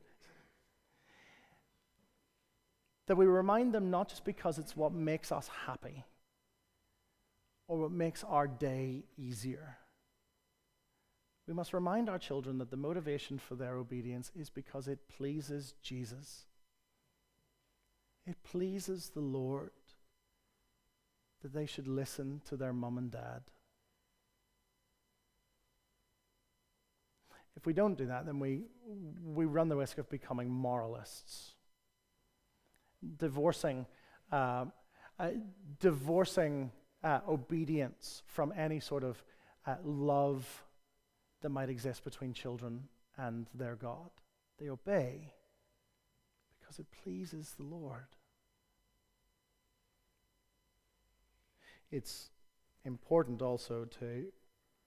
that 3.07 3.17
we 3.17 3.25
remind 3.25 3.73
them 3.73 3.91
not 3.91 4.09
just 4.09 4.23
because 4.23 4.57
it's 4.57 4.75
what 4.75 4.93
makes 4.93 5.31
us 5.31 5.49
happy 5.65 6.05
or 7.67 7.77
what 7.77 7.91
makes 7.91 8.23
our 8.23 8.47
day 8.47 9.03
easier. 9.17 9.77
We 11.47 11.53
must 11.53 11.73
remind 11.73 12.09
our 12.09 12.17
children 12.17 12.57
that 12.59 12.71
the 12.71 12.77
motivation 12.77 13.37
for 13.37 13.55
their 13.55 13.75
obedience 13.75 14.31
is 14.33 14.49
because 14.49 14.87
it 14.87 15.09
pleases 15.09 15.75
Jesus. 15.83 16.45
It 18.25 18.37
pleases 18.43 19.11
the 19.13 19.19
Lord 19.19 19.71
that 21.41 21.53
they 21.53 21.65
should 21.65 21.87
listen 21.87 22.41
to 22.49 22.57
their 22.57 22.73
mom 22.73 22.97
and 22.97 23.11
dad. 23.11 23.41
If 27.55 27.65
we 27.65 27.73
don't 27.73 27.97
do 27.97 28.07
that, 28.07 28.25
then 28.25 28.39
we, 28.39 28.63
we 29.23 29.45
run 29.45 29.69
the 29.69 29.75
risk 29.75 29.97
of 29.97 30.09
becoming 30.09 30.49
moralists, 30.49 31.53
divorcing, 33.17 33.85
uh, 34.31 34.65
uh, 35.19 35.29
divorcing 35.79 36.71
uh, 37.03 37.19
obedience 37.27 38.23
from 38.25 38.53
any 38.57 38.79
sort 38.79 39.03
of 39.03 39.23
uh, 39.65 39.75
love 39.83 40.63
that 41.41 41.49
might 41.49 41.69
exist 41.69 42.03
between 42.03 42.33
children 42.33 42.83
and 43.17 43.47
their 43.53 43.75
God. 43.75 44.09
They 44.59 44.69
obey 44.69 45.33
because 46.59 46.79
it 46.79 46.87
pleases 47.03 47.53
the 47.57 47.63
Lord. 47.63 48.07
It's 51.91 52.29
important 52.83 53.41
also 53.41 53.85
to 53.99 54.25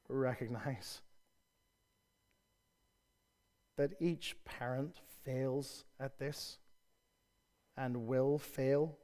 recognize 0.08 1.00
that 3.76 3.92
each 4.00 4.36
parent 4.44 5.00
fails 5.24 5.84
at 6.00 6.18
this 6.18 6.58
and 7.76 8.06
will 8.06 8.38
fail 8.38 8.98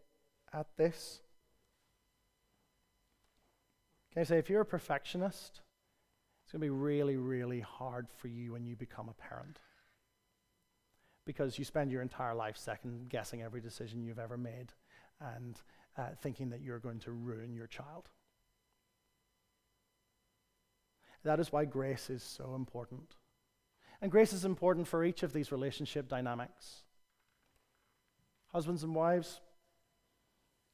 at 0.53 0.67
this. 0.77 1.21
Can 4.13 4.21
I 4.21 4.25
say, 4.25 4.39
if 4.39 4.51
you're 4.51 4.63
a 4.63 4.67
perfectionist, 4.67 5.61
it's 6.45 6.53
going 6.53 6.61
to 6.61 6.67
be 6.67 6.71
really, 6.71 7.17
really 7.17 7.61
hard 7.61 8.09
for 8.17 8.29
you 8.29 8.53
when 8.53 8.65
you 8.65 8.77
become 8.77 9.09
a 9.09 9.15
parent. 9.15 9.59
Because 11.25 11.59
you 11.59 11.65
spend 11.65 11.91
your 11.91 12.03
entire 12.03 12.35
life 12.35 12.57
second 12.57 13.09
guessing 13.09 13.43
every 13.43 13.61
decision 13.61 14.03
you've 14.03 14.19
ever 14.19 14.37
made 14.37 14.73
and 15.21 15.61
uh, 15.97 16.09
thinking 16.21 16.51
that 16.51 16.61
you're 16.61 16.79
going 16.79 16.99
to 17.01 17.13
ruin 17.13 17.55
your 17.55 17.67
child. 17.67 18.09
That 21.25 21.41
is 21.41 21.53
why 21.53 21.65
grace 21.65 22.11
is 22.11 22.23
so 22.23 22.55
important. 22.55 23.17
And 24.03 24.11
grace 24.11 24.33
is 24.33 24.45
important 24.45 24.87
for 24.87 25.05
each 25.05 25.23
of 25.23 25.33
these 25.33 25.51
relationship 25.51 26.09
dynamics. 26.09 26.83
Husbands 28.49 28.83
and 28.83 28.95
wives, 28.95 29.41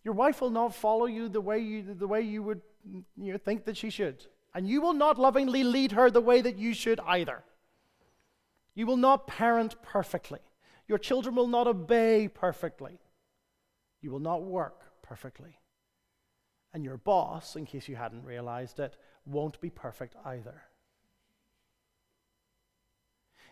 your 0.04 0.14
wife 0.14 0.40
will 0.40 0.50
not 0.50 0.74
follow 0.74 1.06
you 1.06 1.28
the 1.28 1.40
way 1.40 1.58
you, 1.58 1.94
the 1.94 2.08
way 2.08 2.22
you 2.22 2.42
would 2.42 2.62
you 2.84 3.32
know, 3.32 3.38
think 3.38 3.64
that 3.66 3.76
she 3.76 3.90
should. 3.90 4.26
And 4.54 4.66
you 4.66 4.80
will 4.80 4.94
not 4.94 5.18
lovingly 5.18 5.62
lead 5.62 5.92
her 5.92 6.10
the 6.10 6.20
way 6.20 6.40
that 6.40 6.58
you 6.58 6.74
should 6.74 6.98
either. 7.06 7.44
You 8.74 8.86
will 8.86 8.96
not 8.96 9.26
parent 9.26 9.80
perfectly. 9.82 10.40
Your 10.88 10.98
children 10.98 11.36
will 11.36 11.46
not 11.46 11.68
obey 11.68 12.26
perfectly. 12.26 12.98
You 14.00 14.10
will 14.10 14.18
not 14.18 14.42
work 14.42 14.89
perfectly. 15.10 15.58
And 16.72 16.84
your 16.84 16.96
boss, 16.96 17.56
in 17.56 17.66
case 17.66 17.88
you 17.88 17.96
hadn't 17.96 18.24
realized 18.24 18.78
it, 18.78 18.94
won't 19.26 19.60
be 19.60 19.68
perfect 19.68 20.14
either. 20.24 20.62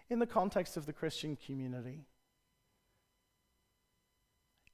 In 0.08 0.20
the 0.20 0.26
context 0.26 0.76
of 0.76 0.86
the 0.86 0.92
Christian 0.92 1.36
community, 1.36 2.06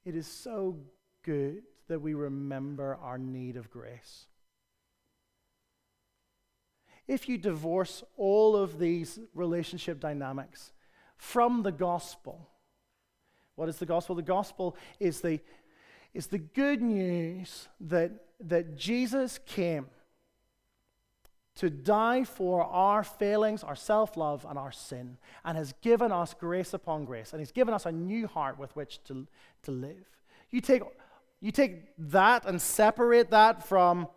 it 0.05 0.15
is 0.15 0.27
so 0.27 0.77
good 1.23 1.63
that 1.87 2.01
we 2.01 2.13
remember 2.13 2.99
our 3.01 3.17
need 3.17 3.57
of 3.57 3.71
grace. 3.71 4.27
If 7.07 7.27
you 7.27 7.39
divorce 7.39 8.03
all 8.15 8.55
of 8.55 8.77
these 8.77 9.17
relationship 9.33 9.99
dynamics 9.99 10.71
from 11.17 11.63
the 11.63 11.71
gospel, 11.71 12.47
what 13.55 13.69
is 13.69 13.77
the 13.77 13.87
gospel? 13.87 14.15
The 14.15 14.21
gospel 14.21 14.77
is 14.99 15.21
the 15.21 15.39
is 16.15 16.27
the 16.27 16.39
good 16.39 16.81
news 16.81 17.67
that, 17.81 18.11
that 18.39 18.77
Jesus 18.77 19.37
came 19.45 19.87
to 21.55 21.69
die 21.69 22.23
for 22.23 22.63
our 22.63 23.03
failings, 23.03 23.63
our 23.63 23.75
self 23.75 24.15
love, 24.15 24.45
and 24.49 24.57
our 24.57 24.71
sin, 24.71 25.17
and 25.43 25.57
has 25.57 25.73
given 25.81 26.11
us 26.11 26.33
grace 26.33 26.73
upon 26.73 27.05
grace, 27.05 27.33
and 27.33 27.41
He's 27.41 27.51
given 27.51 27.73
us 27.73 27.85
a 27.85 27.91
new 27.91 28.27
heart 28.27 28.57
with 28.57 28.73
which 28.75 29.03
to, 29.05 29.27
to 29.63 29.71
live. 29.71 30.05
You 30.51 30.61
take, 30.61 30.83
you 31.41 31.51
take 31.51 31.83
that 31.97 32.45
and 32.45 32.61
separate 32.61 33.29
that 33.31 33.67
from 33.67 34.07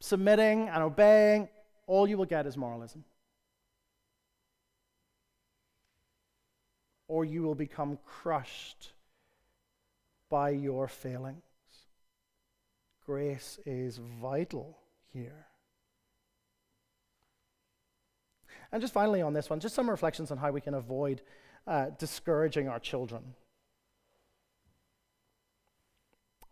submitting 0.00 0.68
and 0.68 0.82
obeying, 0.82 1.48
all 1.86 2.06
you 2.06 2.18
will 2.18 2.26
get 2.26 2.46
is 2.46 2.56
moralism. 2.56 3.04
Or 7.08 7.24
you 7.24 7.42
will 7.42 7.54
become 7.54 7.98
crushed 8.04 8.92
by 10.32 10.48
your 10.48 10.88
failings. 10.88 11.42
Grace 13.04 13.58
is 13.66 13.98
vital 13.98 14.78
here. 15.12 15.44
And 18.72 18.80
just 18.80 18.94
finally 18.94 19.20
on 19.20 19.34
this 19.34 19.50
one, 19.50 19.60
just 19.60 19.74
some 19.74 19.90
reflections 19.90 20.30
on 20.30 20.38
how 20.38 20.50
we 20.50 20.62
can 20.62 20.72
avoid 20.72 21.20
uh, 21.66 21.88
discouraging 21.98 22.66
our 22.66 22.78
children. 22.78 23.34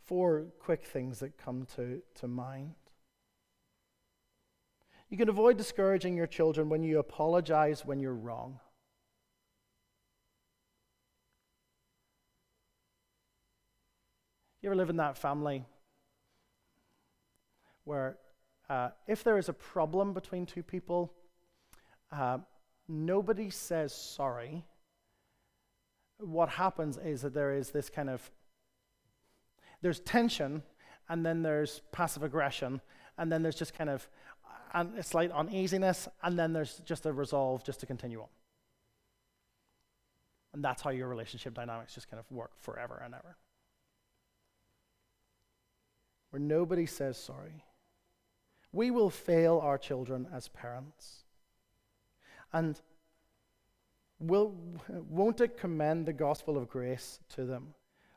Four 0.05 0.49
quick 0.59 0.85
things 0.85 1.21
that 1.21 1.39
come 1.39 1.67
to, 1.77 2.03
to 2.17 2.29
mind. 2.29 2.75
You 5.09 5.17
can 5.17 5.31
avoid 5.31 5.57
discouraging 5.57 6.19
your 6.19 6.27
children 6.27 6.69
when 6.69 6.83
you 6.83 6.99
apologize 6.99 7.87
when 7.87 7.99
you're 7.99 8.13
wrong. 8.13 8.61
You 14.63 14.69
ever 14.69 14.77
live 14.77 14.91
in 14.91 14.97
that 14.97 15.17
family 15.17 15.65
where 17.85 18.19
uh, 18.69 18.91
if 19.07 19.25
there 19.25 19.39
is 19.39 19.49
a 19.49 19.53
problem 19.53 20.13
between 20.13 20.45
two 20.47 20.63
people, 20.63 21.13
uh, 22.13 22.39
nobody 22.89 23.51
says 23.51 23.95
sorry. 23.95 24.65
What 26.19 26.51
happens 26.51 26.99
is 26.99 27.23
that 27.23 27.33
there 27.33 27.55
is 27.55 27.71
this 27.71 27.89
kind 27.89 28.11
of 28.11 28.31
there's 29.83 30.01
tension, 30.01 30.63
and 31.09 31.25
then 31.25 31.43
there's 31.43 31.81
passive 31.91 32.23
aggression, 32.23 32.83
and 33.17 33.33
then 33.33 33.43
there's 33.43 33.57
just 33.57 33.73
kind 33.73 33.89
of 33.89 34.07
a 34.75 35.03
slight 35.03 35.33
uneasiness, 35.33 36.07
and 36.23 36.39
then 36.39 36.53
there's 36.53 36.83
just 36.85 37.07
a 37.07 37.13
resolve 37.13 37.65
just 37.65 37.81
to 37.81 37.87
continue 37.87 38.21
on. 38.21 38.29
And 40.53 40.63
that's 40.63 40.83
how 40.83 40.91
your 40.91 41.09
relationship 41.09 41.55
dynamics 41.55 41.95
just 41.95 42.11
kind 42.11 42.21
of 42.21 42.31
work 42.31 42.51
forever 42.61 43.01
and 43.03 43.15
ever 43.15 43.37
where 46.31 46.41
nobody 46.41 46.87
says 46.87 47.17
sorry. 47.17 47.65
We 48.73 48.91
will 48.91 49.11
fail 49.11 49.59
our 49.63 49.79
children 49.79 50.29
as 50.33 50.49
parents. 50.49 51.25
And 52.53 52.81
will, 54.19 54.55
won't 54.89 55.41
it 55.41 55.57
commend 55.57 56.07
the 56.07 56.13
gospel 56.13 56.57
of 56.57 56.69
grace 56.69 57.21
to 57.35 57.45
them 57.45 57.75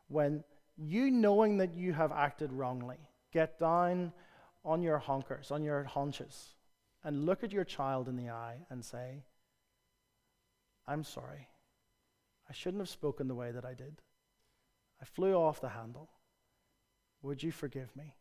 when 0.08 0.44
you, 0.78 1.10
knowing 1.12 1.58
that 1.58 1.74
you 1.74 1.94
have 1.94 2.12
acted 2.12 2.52
wrongly, 2.52 2.98
get 3.32 3.60
down 3.60 4.12
on 4.66 4.82
your 4.82 5.00
honkers, 5.00 5.52
on 5.52 5.64
your 5.64 5.84
haunches, 5.84 6.56
and 7.04 7.26
look 7.26 7.44
at 7.44 7.52
your 7.52 7.64
child 7.64 8.08
in 8.08 8.16
the 8.16 8.30
eye 8.30 8.58
and 8.70 8.84
say, 8.84 9.24
I'm 10.88 11.04
sorry. 11.04 11.48
I 12.50 12.54
shouldn't 12.54 12.82
have 12.82 12.90
spoken 12.90 13.28
the 13.28 13.36
way 13.36 13.52
that 13.52 13.66
I 13.66 13.74
did. 13.74 14.02
I 15.02 15.06
flew 15.06 15.34
off 15.34 15.62
the 15.62 15.70
handle. 15.70 16.10
Would 17.24 17.42
you 17.42 17.52
forgive 17.54 17.96
me? 17.96 18.14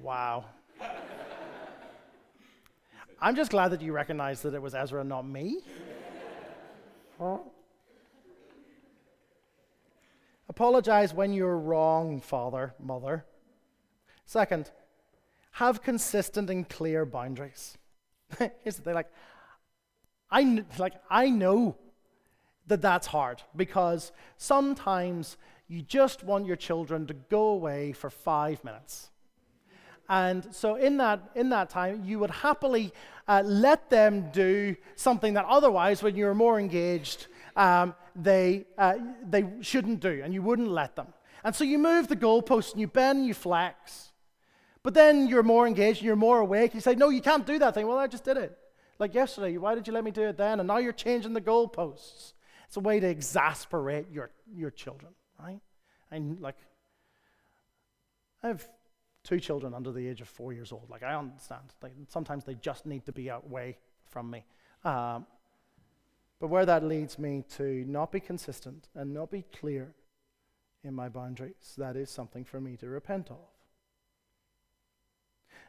wow. 0.00 0.44
I'm 3.20 3.34
just 3.34 3.50
glad 3.50 3.72
that 3.72 3.82
you 3.82 3.92
recognize 3.92 4.40
that 4.42 4.54
it 4.54 4.62
was 4.62 4.76
Ezra, 4.76 5.02
not 5.02 5.26
me. 5.26 5.58
Huh? 7.18 7.38
Apologize 10.48 11.12
when 11.12 11.32
you're 11.32 11.58
wrong, 11.58 12.20
father, 12.20 12.72
mother. 12.78 13.24
Second, 14.24 14.70
have 15.52 15.82
consistent 15.82 16.48
and 16.50 16.68
clear 16.68 17.04
boundaries. 17.04 17.76
Here's 18.38 18.76
the 18.76 18.82
thing 18.82 18.94
like 18.94 19.10
I, 20.30 20.64
like, 20.78 20.94
I 21.10 21.30
know 21.30 21.76
that 22.68 22.82
that's 22.82 23.06
hard 23.06 23.42
because 23.56 24.12
sometimes 24.36 25.36
you 25.68 25.82
just 25.82 26.24
want 26.24 26.46
your 26.46 26.56
children 26.56 27.06
to 27.06 27.14
go 27.14 27.48
away 27.48 27.92
for 27.92 28.10
five 28.10 28.62
minutes. 28.64 29.10
And 30.08 30.46
so, 30.54 30.76
in 30.76 30.96
that, 30.98 31.20
in 31.34 31.50
that 31.50 31.68
time, 31.68 32.02
you 32.04 32.18
would 32.20 32.30
happily 32.30 32.92
uh, 33.26 33.42
let 33.44 33.90
them 33.90 34.30
do 34.32 34.74
something 34.96 35.34
that 35.34 35.44
otherwise, 35.44 36.02
when 36.02 36.16
you're 36.16 36.34
more 36.34 36.58
engaged, 36.58 37.26
um, 37.56 37.94
they, 38.16 38.64
uh, 38.78 38.94
they 39.28 39.44
shouldn't 39.60 40.00
do, 40.00 40.22
and 40.24 40.32
you 40.32 40.40
wouldn't 40.40 40.70
let 40.70 40.96
them. 40.96 41.08
And 41.44 41.54
so, 41.54 41.64
you 41.64 41.78
move 41.78 42.08
the 42.08 42.16
goalpost 42.16 42.72
and 42.72 42.80
you 42.80 42.86
bend 42.86 43.26
you 43.26 43.34
flex. 43.34 44.12
But 44.82 44.94
then 44.94 45.26
you're 45.26 45.42
more 45.42 45.66
engaged 45.66 45.98
and 45.98 46.06
you're 46.06 46.16
more 46.16 46.38
awake. 46.38 46.74
You 46.74 46.80
say, 46.80 46.94
No, 46.94 47.10
you 47.10 47.20
can't 47.20 47.46
do 47.46 47.58
that 47.58 47.74
thing. 47.74 47.86
Well, 47.86 47.98
I 47.98 48.06
just 48.06 48.24
did 48.24 48.38
it. 48.38 48.56
Like 48.98 49.14
yesterday, 49.14 49.58
why 49.58 49.74
did 49.74 49.86
you 49.86 49.92
let 49.92 50.04
me 50.04 50.10
do 50.10 50.22
it 50.22 50.38
then? 50.38 50.60
And 50.60 50.66
now 50.66 50.78
you're 50.78 50.92
changing 50.92 51.34
the 51.34 51.40
goalposts. 51.42 52.32
It's 52.68 52.76
a 52.76 52.80
way 52.80 53.00
to 53.00 53.08
exasperate 53.08 54.06
your, 54.12 54.30
your 54.54 54.70
children, 54.70 55.12
right? 55.40 55.60
And 56.10 56.38
like, 56.40 56.58
I 58.42 58.48
have 58.48 58.68
two 59.24 59.40
children 59.40 59.72
under 59.74 59.90
the 59.90 60.06
age 60.06 60.20
of 60.20 60.28
four 60.28 60.52
years 60.52 60.70
old. 60.70 60.88
Like, 60.90 61.02
I 61.02 61.14
understand. 61.14 61.62
Like, 61.82 61.92
sometimes 62.08 62.44
they 62.44 62.54
just 62.54 62.84
need 62.84 63.06
to 63.06 63.12
be 63.12 63.28
away 63.28 63.78
from 64.04 64.30
me. 64.30 64.44
Um, 64.84 65.26
but 66.40 66.48
where 66.48 66.66
that 66.66 66.84
leads 66.84 67.18
me 67.18 67.44
to 67.56 67.84
not 67.86 68.12
be 68.12 68.20
consistent 68.20 68.88
and 68.94 69.12
not 69.12 69.30
be 69.30 69.44
clear 69.58 69.94
in 70.84 70.94
my 70.94 71.08
boundaries, 71.08 71.74
that 71.78 71.96
is 71.96 72.10
something 72.10 72.44
for 72.44 72.60
me 72.60 72.76
to 72.76 72.88
repent 72.88 73.30
of. 73.30 73.38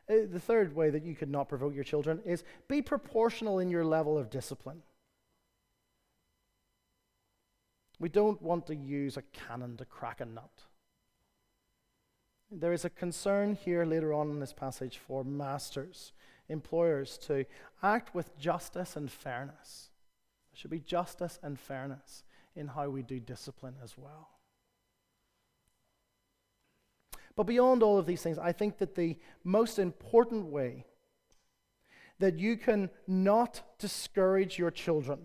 Uh, 0.10 0.28
the 0.30 0.40
third 0.40 0.76
way 0.76 0.90
that 0.90 1.04
you 1.04 1.16
could 1.16 1.30
not 1.30 1.48
provoke 1.48 1.74
your 1.74 1.84
children 1.84 2.20
is 2.26 2.44
be 2.68 2.82
proportional 2.82 3.60
in 3.60 3.70
your 3.70 3.86
level 3.86 4.18
of 4.18 4.30
discipline. 4.30 4.82
We 8.00 8.10
don't 8.10 8.42
want 8.42 8.66
to 8.68 8.76
use 8.76 9.18
a 9.18 9.22
cannon 9.22 9.76
to 9.78 9.86
crack 9.86 10.22
a 10.22 10.26
nut. 10.26 10.64
There 12.50 12.74
is 12.74 12.86
a 12.86 12.90
concern 12.90 13.56
here 13.56 13.86
later 13.86 14.14
on 14.14 14.32
in 14.32 14.40
this 14.40 14.54
passage 14.54 14.98
for 14.98 15.24
masters, 15.24 16.14
employers, 16.48 17.18
to 17.28 17.46
act 17.84 18.16
with 18.16 18.38
justice 18.40 18.96
and 18.96 19.12
fairness. 19.12 19.90
There 20.52 20.60
should 20.60 20.72
be 20.72 20.80
justice 20.80 21.38
and 21.44 21.60
fairness 21.60 22.24
in 22.56 22.68
how 22.68 22.90
we 22.90 23.04
do 23.04 23.20
discipline 23.20 23.76
as 23.84 23.98
well. 23.98 24.30
But 27.36 27.44
beyond 27.44 27.84
all 27.84 27.98
of 27.98 28.06
these 28.06 28.24
things, 28.24 28.40
I 28.40 28.52
think 28.52 28.80
that 28.80 28.96
the 28.96 29.18
most 29.44 29.78
important 29.78 30.48
way 30.48 30.86
that 32.18 32.40
you 32.40 32.58
can 32.58 32.90
not 33.08 33.62
discourage 33.78 34.58
your 34.58 34.72
children 34.72 35.20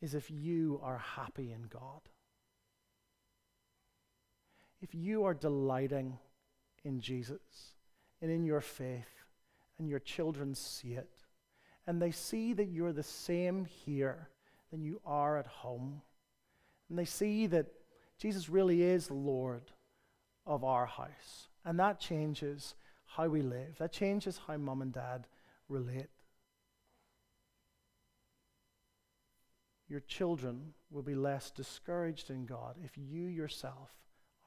is 0.00 0.14
if 0.14 0.30
you 0.30 0.80
are 0.82 0.98
happy 0.98 1.52
in 1.52 1.62
God. 1.62 2.00
If 4.80 4.94
you 4.94 5.24
are 5.24 5.34
delighting 5.34 6.18
in 6.84 7.00
Jesus 7.00 7.74
and 8.22 8.30
in 8.30 8.44
your 8.44 8.60
faith, 8.60 9.20
and 9.78 9.88
your 9.88 9.98
children 9.98 10.54
see 10.54 10.92
it, 10.92 11.08
and 11.86 12.00
they 12.00 12.10
see 12.10 12.52
that 12.52 12.68
you're 12.68 12.92
the 12.92 13.02
same 13.02 13.64
here 13.64 14.28
than 14.70 14.82
you 14.84 15.00
are 15.06 15.38
at 15.38 15.46
home, 15.46 16.02
and 16.88 16.98
they 16.98 17.06
see 17.06 17.46
that 17.46 17.66
Jesus 18.18 18.50
really 18.50 18.82
is 18.82 19.10
Lord 19.10 19.62
of 20.46 20.64
our 20.64 20.84
house, 20.84 21.48
and 21.64 21.80
that 21.80 21.98
changes 21.98 22.74
how 23.06 23.26
we 23.28 23.40
live, 23.40 23.78
that 23.78 23.90
changes 23.90 24.38
how 24.46 24.58
mom 24.58 24.82
and 24.82 24.92
dad 24.92 25.26
relate. 25.68 26.10
Your 29.90 30.00
children 30.00 30.72
will 30.90 31.02
be 31.02 31.16
less 31.16 31.50
discouraged 31.50 32.30
in 32.30 32.46
God 32.46 32.76
if 32.82 32.96
you 32.96 33.24
yourself 33.24 33.90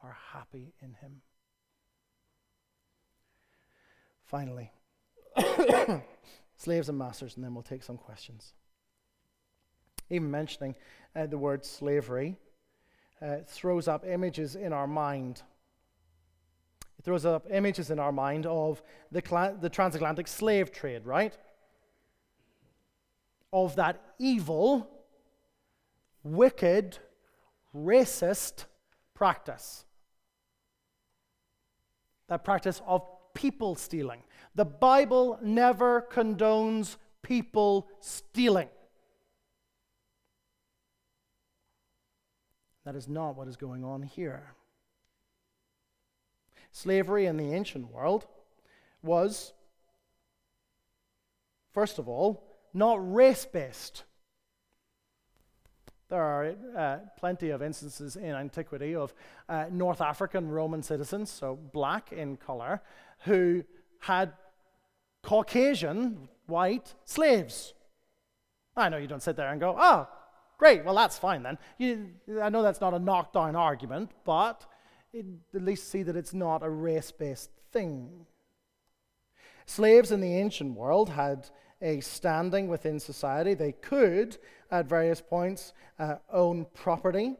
are 0.01 0.15
happy 0.31 0.73
in 0.81 0.93
Him. 0.93 1.21
Finally, 4.23 4.71
slaves 6.55 6.87
and 6.87 6.97
masters, 6.97 7.35
and 7.35 7.43
then 7.43 7.53
we'll 7.53 7.61
take 7.61 7.83
some 7.83 7.97
questions. 7.97 8.53
Even 10.09 10.31
mentioning 10.31 10.75
uh, 11.13 11.25
the 11.25 11.37
word 11.37 11.65
slavery 11.65 12.37
uh, 13.21 13.37
throws 13.45 13.89
up 13.89 14.05
images 14.07 14.55
in 14.55 14.71
our 14.71 14.87
mind. 14.87 15.41
It 16.97 17.03
throws 17.03 17.25
up 17.25 17.47
images 17.51 17.91
in 17.91 17.99
our 17.99 18.13
mind 18.13 18.45
of 18.45 18.81
the, 19.11 19.21
cla- 19.21 19.57
the 19.59 19.69
transatlantic 19.69 20.29
slave 20.29 20.71
trade, 20.71 21.05
right? 21.05 21.37
Of 23.51 23.75
that 23.75 24.01
evil 24.19 24.89
wicked, 26.23 26.97
racist 27.75 28.65
practice. 29.13 29.85
That 32.27 32.43
practice 32.43 32.81
of 32.87 33.03
people 33.33 33.75
stealing. 33.75 34.23
The 34.55 34.65
Bible 34.65 35.39
never 35.41 36.07
condones 36.11 36.97
people 37.21 37.87
stealing. 37.99 38.69
That 42.85 42.95
is 42.95 43.07
not 43.07 43.35
what 43.35 43.47
is 43.47 43.55
going 43.55 43.83
on 43.83 44.03
here. 44.03 44.55
Slavery 46.71 47.25
in 47.25 47.37
the 47.37 47.53
ancient 47.53 47.91
world 47.91 48.25
was, 49.01 49.53
first 51.71 51.99
of 51.99 52.09
all, 52.09 52.43
not 52.73 53.13
race 53.13 53.45
based. 53.45 54.03
There 56.13 56.21
are 56.21 56.53
uh, 56.77 56.97
plenty 57.17 57.49
of 57.49 57.63
instances 57.63 58.17
in 58.17 58.35
antiquity 58.35 58.93
of 58.93 59.15
uh, 59.49 59.65
North 59.71 59.99
African 59.99 60.47
Roman 60.51 60.83
citizens, 60.83 61.31
so 61.31 61.57
black 61.73 62.11
in 62.13 62.37
color, 62.37 62.83
who 63.25 63.63
had 63.97 64.33
Caucasian 65.23 66.29
white 66.45 66.93
slaves. 67.03 67.73
I 68.77 68.89
know 68.89 68.97
you 68.97 69.07
don't 69.07 69.23
sit 69.23 69.35
there 69.35 69.49
and 69.49 69.59
go, 69.59 69.75
oh, 69.75 70.07
great, 70.59 70.85
well, 70.85 70.93
that's 70.93 71.17
fine 71.17 71.41
then. 71.41 71.57
You, 71.79 72.11
I 72.39 72.49
know 72.49 72.61
that's 72.61 72.79
not 72.79 72.93
a 72.93 72.99
knockdown 72.99 73.55
argument, 73.55 74.11
but 74.23 74.67
it, 75.13 75.25
at 75.55 75.63
least 75.63 75.89
see 75.89 76.03
that 76.03 76.15
it's 76.15 76.35
not 76.35 76.61
a 76.61 76.69
race 76.69 77.09
based 77.09 77.49
thing. 77.71 78.27
Slaves 79.65 80.11
in 80.11 80.21
the 80.21 80.35
ancient 80.35 80.75
world 80.77 81.09
had 81.09 81.49
a 81.83 81.99
standing 81.99 82.67
within 82.67 82.99
society. 82.99 83.53
They 83.53 83.73
could, 83.73 84.37
at 84.71 84.87
various 84.87 85.21
points, 85.21 85.73
uh, 85.99 86.15
own 86.31 86.65
property. 86.73 87.35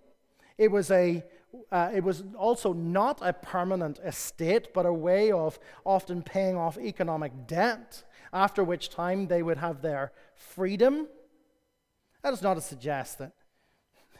It 0.58 0.69
was, 0.69 0.91
a, 0.91 1.23
uh, 1.71 1.91
it 1.95 2.03
was 2.03 2.23
also 2.38 2.73
not 2.73 3.19
a 3.23 3.34
permanent 3.34 3.99
estate, 4.06 4.73
but 4.73 4.86
a 4.86 4.93
way 4.93 5.32
of 5.32 5.58
often 5.86 6.21
paying 6.21 6.56
off 6.56 6.77
economic 6.77 7.47
debt, 7.47 8.03
after 8.32 8.63
which 8.63 8.89
time 8.89 9.27
they 9.27 9.41
would 9.41 9.58
have 9.58 9.82
their 9.82 10.12
freedom. 10.36 11.08
That 12.21 12.34
is 12.34 12.41
not 12.41 12.56
to 12.56 12.62
suggest 12.62 13.17
that, 13.17 13.32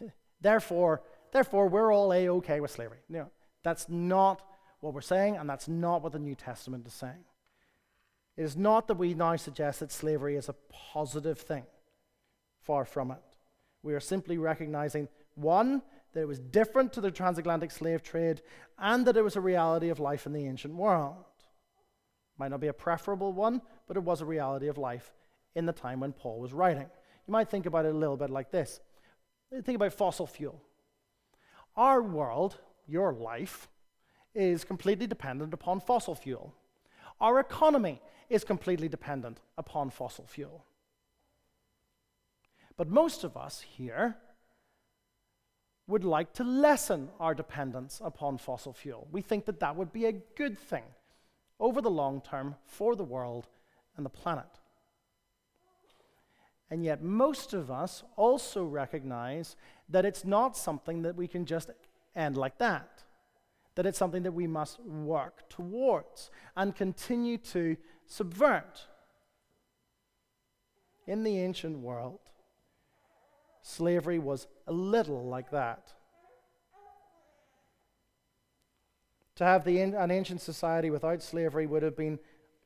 therefore, 0.42 1.04
therefore, 1.32 1.68
we're 1.68 1.94
all 1.94 2.12
a 2.14 2.30
okay 2.30 2.62
with 2.62 2.72
slavery. 2.72 3.00
No, 3.10 3.30
that's 3.62 3.88
not 3.90 4.42
what 4.80 4.94
we're 4.94 5.02
saying, 5.02 5.38
and 5.38 5.50
that's 5.50 5.68
not 5.68 6.02
what 6.02 6.14
the 6.14 6.20
New 6.20 6.36
Testament 6.36 6.88
is 6.88 6.94
saying. 6.94 7.24
It 8.36 8.44
is 8.44 8.58
not 8.58 8.88
that 8.88 8.96
we 8.96 9.14
now 9.14 9.36
suggest 9.36 9.80
that 9.80 9.92
slavery 9.92 10.36
is 10.36 10.50
a 10.50 10.56
positive 10.72 11.40
thing. 11.40 11.66
Far 12.62 12.86
from 12.86 13.12
it. 13.12 13.22
We 13.84 13.94
are 13.94 14.00
simply 14.00 14.38
recognizing 14.38 15.08
one, 15.36 15.82
that 16.14 16.22
it 16.22 16.28
was 16.28 16.40
different 16.40 16.94
to 16.94 17.02
the 17.02 17.12
transatlantic 17.12 17.72
slave 17.72 18.04
trade, 18.04 18.42
and 18.78 19.06
that 19.06 19.18
it 19.18 19.24
was 19.24 19.36
a 19.36 19.42
reality 19.42 19.90
of 19.90 20.00
life 20.00 20.26
in 20.26 20.34
the 20.34 20.46
ancient 20.46 20.74
world. 20.74 21.26
Might 22.38 22.52
not 22.52 22.62
be 22.62 22.68
a 22.68 22.74
preferable 22.74 23.34
one, 23.34 23.62
but 23.88 23.98
it 23.98 24.04
was 24.04 24.22
a 24.22 24.26
reality 24.26 24.68
of 24.68 24.78
life 24.78 25.12
in 25.56 25.66
the 25.66 25.74
time 25.74 26.00
when 26.00 26.14
Paul 26.14 26.40
was 26.40 26.54
writing. 26.54 26.90
You 27.28 27.32
might 27.32 27.50
think 27.50 27.66
about 27.66 27.86
it 27.86 27.94
a 27.94 27.98
little 27.98 28.18
bit 28.18 28.30
like 28.30 28.52
this 28.52 28.80
think 29.62 29.76
about 29.76 29.94
fossil 29.94 30.26
fuel. 30.26 30.60
Our 31.76 32.02
world, 32.02 32.58
your 32.88 33.14
life, 33.14 33.68
is 34.34 34.64
completely 34.64 35.06
dependent 35.06 35.54
upon 35.54 35.80
fossil 35.80 36.16
fuel. 36.16 36.56
Our 37.22 37.40
economy 37.40 38.02
is 38.30 38.44
completely 38.44 38.88
dependent 38.88 39.40
upon 39.58 39.90
fossil 39.90 40.26
fuel. 40.26 40.66
But 42.76 42.90
most 42.90 43.24
of 43.24 43.38
us 43.38 43.62
here 43.62 44.18
would 45.88 46.04
like 46.04 46.34
to 46.34 46.44
lessen 46.44 47.10
our 47.20 47.36
dependence 47.36 48.02
upon 48.04 48.38
fossil 48.38 48.74
fuel. 48.74 49.08
We 49.12 49.22
think 49.22 49.46
that 49.46 49.60
that 49.60 49.76
would 49.76 49.92
be 49.92 50.06
a 50.06 50.14
good 50.14 50.58
thing 50.58 50.84
over 51.60 51.82
the 51.82 51.92
long 51.92 52.22
term 52.22 52.56
for 52.66 52.96
the 52.96 53.04
world 53.04 53.48
and 53.96 54.06
the 54.06 54.10
planet. 54.10 54.60
And 56.70 56.84
yet, 56.84 57.04
most 57.04 57.54
of 57.54 57.70
us 57.70 58.04
also 58.16 58.64
recognize 58.66 59.56
that 59.90 60.06
it's 60.06 60.26
not 60.26 60.58
something 60.58 61.04
that 61.04 61.16
we 61.16 61.28
can 61.28 61.46
just 61.46 61.70
end 62.16 62.36
like 62.38 62.58
that, 62.58 63.04
that 63.76 63.86
it's 63.86 63.98
something 63.98 64.24
that 64.24 64.32
we 64.32 64.48
must 64.48 64.80
work 64.80 65.48
towards 65.50 66.32
and 66.56 66.76
continue 66.76 67.38
to 67.38 67.78
subvert. 68.08 68.88
In 71.06 71.24
the 71.24 71.38
ancient 71.40 71.80
world, 71.80 72.20
slavery 73.62 74.20
was 74.20 74.48
a 74.68 74.74
little 74.74 75.26
like 75.26 75.52
that. 75.52 75.94
To 79.36 79.44
have 79.44 79.66
the, 79.66 79.82
an 79.82 80.12
ancient 80.12 80.42
society 80.42 80.90
without 80.90 81.22
slavery 81.22 81.66
would 81.66 81.84
have 81.84 81.98
been 81.98 82.20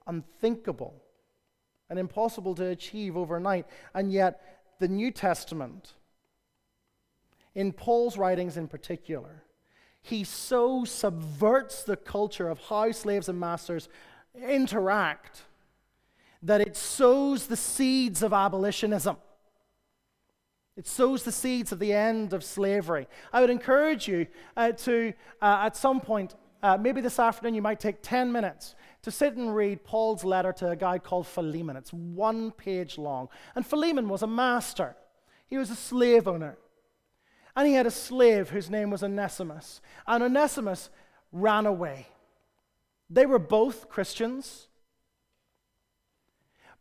unthinkable 0.06 1.02
and 1.90 1.98
impossible 1.98 2.54
to 2.56 2.66
achieve 2.66 3.16
overnight. 3.16 3.66
And 3.94 4.12
yet, 4.12 4.60
the 4.80 4.88
New 4.88 5.12
Testament, 5.12 5.94
in 7.56 7.72
Paul's 7.72 8.18
writings 8.18 8.58
in 8.58 8.68
particular, 8.68 9.44
he 10.02 10.24
so 10.24 10.86
subverts 10.86 11.84
the 11.84 11.98
culture 11.98 12.50
of 12.50 12.60
how 12.60 12.92
slaves 12.92 13.30
and 13.30 13.40
masters 13.40 13.90
interact 14.38 15.44
that 16.44 16.62
it 16.62 16.76
sows 16.76 17.48
the 17.48 17.58
seeds 17.58 18.22
of 18.24 18.34
abolitionism. 18.34 19.18
It 20.76 20.86
sows 20.86 21.24
the 21.24 21.32
seeds 21.32 21.72
of 21.72 21.80
the 21.80 21.92
end 21.92 22.34
of 22.34 22.44
slavery. 22.44 23.08
I 23.34 23.42
would 23.42 23.50
encourage 23.50 24.08
you 24.08 24.28
uh, 24.56 24.74
to, 24.74 25.14
uh, 25.42 25.60
at 25.64 25.76
some 25.76 26.00
point, 26.00 26.36
uh, 26.62 26.78
maybe 26.78 27.02
this 27.02 27.20
afternoon, 27.20 27.56
you 27.56 27.62
might 27.62 27.80
take 27.80 28.02
10 28.02 28.32
minutes 28.32 28.76
to 29.02 29.12
sit 29.12 29.36
and 29.36 29.56
read 29.56 29.84
Paul's 29.84 30.24
letter 30.24 30.54
to 30.54 30.70
a 30.70 30.76
guy 30.76 31.00
called 31.00 31.26
Philemon. 31.26 31.78
It's 31.78 31.94
one 31.94 32.52
page 32.52 32.98
long. 32.98 33.30
And 33.56 33.66
Philemon 33.66 34.08
was 34.08 34.22
a 34.22 34.28
master, 34.28 34.96
he 35.48 35.58
was 35.58 35.70
a 35.72 35.76
slave 35.76 36.28
owner. 36.28 36.58
And 37.56 37.68
he 37.68 37.74
had 37.74 37.88
a 37.88 37.92
slave 37.92 38.52
whose 38.52 38.70
name 38.70 38.92
was 38.92 39.02
Onesimus. 39.02 39.82
And 40.06 40.22
Onesimus 40.22 40.92
ran 41.32 41.66
away. 41.66 42.08
They 43.10 43.26
were 43.26 43.40
both 43.40 43.90
Christians. 43.90 44.68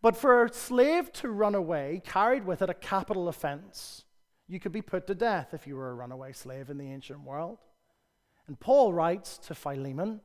But 0.03 0.17
for 0.17 0.45
a 0.45 0.53
slave 0.53 1.13
to 1.15 1.31
run 1.31 1.55
away 1.55 2.03
carried 2.05 2.45
with 2.45 2.63
it 2.63 2.71
a 2.71 2.75
capital 2.75 3.29
offense. 3.29 4.05
You 4.49 4.61
could 4.61 4.73
be 4.73 4.83
put 4.83 5.07
to 5.07 5.15
death 5.15 5.55
if 5.55 5.67
you 5.67 5.77
were 5.77 5.91
a 5.91 5.95
runaway 5.95 6.33
slave 6.33 6.71
in 6.71 6.79
the 6.79 6.91
ancient 6.91 7.25
world. 7.25 7.59
And 8.47 8.59
Paul 8.59 8.93
writes 8.93 9.39
to 9.39 9.55
Philemon, 9.55 10.21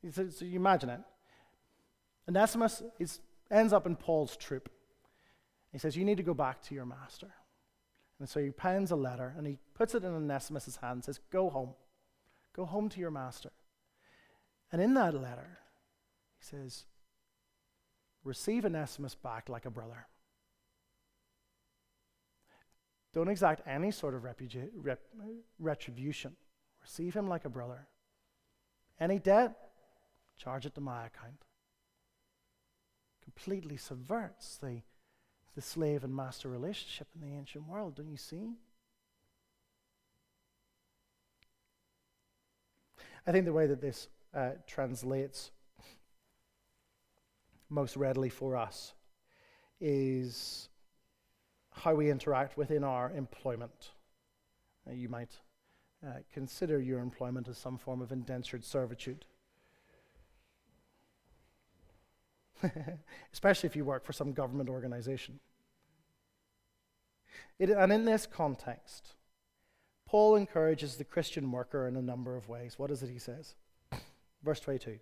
he 0.00 0.10
says, 0.10 0.38
so 0.38 0.44
you 0.44 0.56
imagine 0.56 0.90
it. 0.90 1.00
Onesimus 2.28 2.82
is, 2.98 3.20
ends 3.50 3.72
up 3.72 3.86
in 3.86 3.96
Paul's 3.96 4.36
troop. 4.36 4.70
He 5.72 5.78
says, 5.78 5.96
You 5.96 6.04
need 6.04 6.16
to 6.16 6.22
go 6.22 6.34
back 6.34 6.62
to 6.62 6.74
your 6.74 6.86
master. 6.86 7.28
And 8.18 8.28
so 8.28 8.40
he 8.40 8.50
pens 8.50 8.90
a 8.90 8.96
letter 8.96 9.34
and 9.36 9.46
he 9.46 9.58
puts 9.74 9.94
it 9.94 10.04
in 10.04 10.14
Onesimus' 10.14 10.76
hand 10.76 10.94
and 10.94 11.04
says, 11.04 11.20
Go 11.30 11.50
home. 11.50 11.70
Go 12.54 12.64
home 12.64 12.88
to 12.90 13.00
your 13.00 13.10
master. 13.10 13.50
And 14.70 14.82
in 14.82 14.94
that 14.94 15.14
letter, 15.14 15.58
he 16.38 16.44
says, 16.44 16.84
Receive 18.24 18.64
Onesimus 18.64 19.14
back 19.14 19.48
like 19.48 19.64
a 19.64 19.70
brother. 19.70 20.06
Don't 23.14 23.28
exact 23.28 23.66
any 23.66 23.90
sort 23.90 24.14
of 24.14 24.22
repugi- 24.22 24.70
rep- 24.74 25.06
retribution. 25.58 26.36
Receive 26.82 27.14
him 27.14 27.28
like 27.28 27.44
a 27.44 27.48
brother. 27.48 27.86
Any 29.00 29.18
debt, 29.18 29.56
charge 30.36 30.66
it 30.66 30.74
to 30.74 30.80
my 30.80 31.06
account. 31.06 31.44
Completely 33.22 33.76
subverts 33.76 34.58
the, 34.58 34.82
the 35.54 35.62
slave 35.62 36.04
and 36.04 36.14
master 36.14 36.48
relationship 36.48 37.08
in 37.14 37.26
the 37.26 37.34
ancient 37.34 37.66
world, 37.66 37.96
don't 37.96 38.10
you 38.10 38.16
see? 38.16 38.56
I 43.26 43.32
think 43.32 43.44
the 43.44 43.52
way 43.52 43.66
that 43.66 43.80
this 43.80 44.08
uh, 44.34 44.50
translates 44.66 45.50
most 47.70 47.96
readily 47.96 48.28
for 48.28 48.56
us 48.56 48.94
is 49.80 50.68
how 51.70 51.94
we 51.94 52.10
interact 52.10 52.56
within 52.56 52.82
our 52.82 53.10
employment. 53.12 53.90
Uh, 54.86 54.92
you 54.92 55.08
might 55.08 55.30
uh, 56.06 56.20
consider 56.32 56.80
your 56.80 57.00
employment 57.00 57.48
as 57.48 57.58
some 57.58 57.78
form 57.78 58.00
of 58.00 58.12
indentured 58.12 58.64
servitude. 58.64 59.24
Especially 63.32 63.68
if 63.68 63.76
you 63.76 63.84
work 63.84 64.04
for 64.04 64.12
some 64.12 64.32
government 64.32 64.68
organization. 64.68 65.38
It, 67.58 67.70
and 67.70 67.92
in 67.92 68.04
this 68.04 68.26
context, 68.26 69.14
Paul 70.06 70.36
encourages 70.36 70.96
the 70.96 71.04
Christian 71.04 71.50
worker 71.52 71.86
in 71.86 71.96
a 71.96 72.02
number 72.02 72.36
of 72.36 72.48
ways. 72.48 72.78
What 72.78 72.90
is 72.90 73.02
it 73.02 73.10
he 73.10 73.18
says? 73.18 73.54
Verse 74.42 74.60
22 74.60 74.98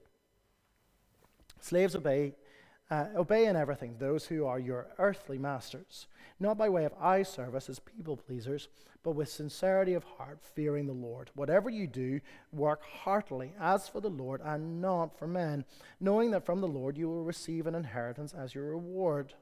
Slaves 1.61 1.97
obey 1.97 2.35
uh, 2.91 3.07
obey 3.17 3.47
in 3.47 3.57
everything 3.57 3.97
those 3.99 4.27
who 4.27 4.47
are 4.47 4.61
your 4.61 4.87
earthly 4.99 5.39
masters, 5.39 6.07
not 6.39 6.57
by 6.57 6.69
way 6.69 6.85
of 6.85 6.95
eye 7.01 7.25
service 7.25 7.69
as 7.69 7.81
people 7.81 8.17
pleasers, 8.17 8.69
but 9.03 9.17
with 9.17 9.29
sincerity 9.29 9.95
of 9.95 10.05
heart, 10.05 10.39
fearing 10.55 10.87
the 10.87 10.93
Lord. 10.93 11.31
Whatever 11.35 11.69
you 11.69 11.89
do, 11.89 12.21
work 12.53 12.83
heartily 12.85 13.55
as 13.61 13.89
for 13.89 14.01
the 14.01 14.09
Lord 14.09 14.41
and 14.45 14.81
not 14.81 15.19
for 15.19 15.27
men, 15.27 15.65
knowing 15.99 16.31
that 16.31 16.47
from 16.47 16.61
the 16.61 16.69
Lord 16.69 16.97
you 16.97 17.09
will 17.09 17.25
receive 17.25 17.67
an 17.67 17.75
inheritance 17.75 18.33
as 18.33 18.55
your 18.55 18.71
reward. 18.71 19.35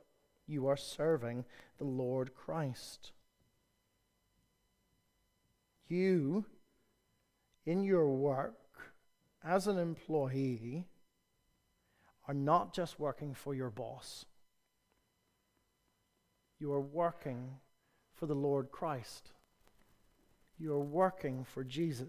You 0.47 0.67
are 0.67 0.77
serving 0.77 1.45
the 1.79 1.85
Lord 1.85 2.35
Christ. 2.35 3.13
You, 5.87 6.47
in 7.67 7.85
your 7.85 8.09
work 8.09 8.55
as 9.45 9.67
an 9.67 9.79
employee, 9.79 10.87
are 12.27 12.35
not 12.35 12.73
just 12.73 12.99
working 12.99 13.35
for 13.35 13.55
your 13.55 13.71
boss, 13.71 14.25
you 16.59 16.73
are 16.73 16.81
working 16.81 17.51
for 18.15 18.27
the 18.27 18.35
Lord 18.35 18.71
Christ. 18.71 19.33
You 20.57 20.73
are 20.73 20.81
working 20.81 21.45
for 21.45 21.65
Jesus. 21.65 22.09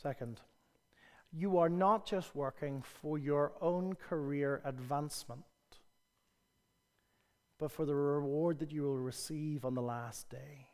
Second, 0.00 0.40
you 1.32 1.58
are 1.58 1.68
not 1.68 2.06
just 2.06 2.36
working 2.36 2.82
for 2.82 3.18
your 3.18 3.52
own 3.60 3.94
career 3.94 4.60
advancement, 4.64 5.44
but 7.58 7.72
for 7.72 7.84
the 7.84 7.94
reward 7.94 8.60
that 8.60 8.70
you 8.70 8.82
will 8.82 8.98
receive 8.98 9.64
on 9.64 9.74
the 9.74 9.82
last 9.82 10.28
day. 10.28 10.68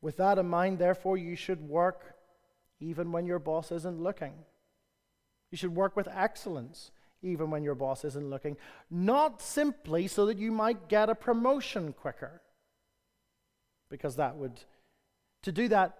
With 0.00 0.16
that 0.18 0.38
in 0.38 0.48
mind, 0.48 0.78
therefore, 0.78 1.16
you 1.16 1.34
should 1.34 1.60
work 1.60 2.14
even 2.80 3.10
when 3.10 3.26
your 3.26 3.38
boss 3.38 3.72
isn't 3.72 4.00
looking. 4.00 4.34
You 5.50 5.58
should 5.58 5.74
work 5.74 5.96
with 5.96 6.08
excellence, 6.08 6.90
even 7.22 7.50
when 7.50 7.64
your 7.64 7.74
boss 7.74 8.04
isn't 8.04 8.30
looking, 8.30 8.56
not 8.90 9.42
simply 9.42 10.06
so 10.06 10.26
that 10.26 10.38
you 10.38 10.52
might 10.52 10.88
get 10.88 11.08
a 11.08 11.14
promotion 11.14 11.92
quicker, 11.92 12.42
because 13.90 14.16
that 14.16 14.36
would, 14.36 14.60
to 15.42 15.50
do 15.50 15.68
that 15.68 15.98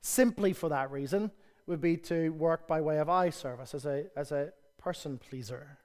simply 0.00 0.52
for 0.52 0.68
that 0.70 0.90
reason, 0.90 1.30
would 1.66 1.80
be 1.80 1.96
to 1.96 2.30
work 2.30 2.66
by 2.66 2.80
way 2.80 2.98
of 2.98 3.08
eye 3.08 3.30
service 3.30 3.74
as 3.74 3.86
a, 3.86 4.06
as 4.16 4.32
a 4.32 4.52
person 4.78 5.18
pleaser. 5.18 5.78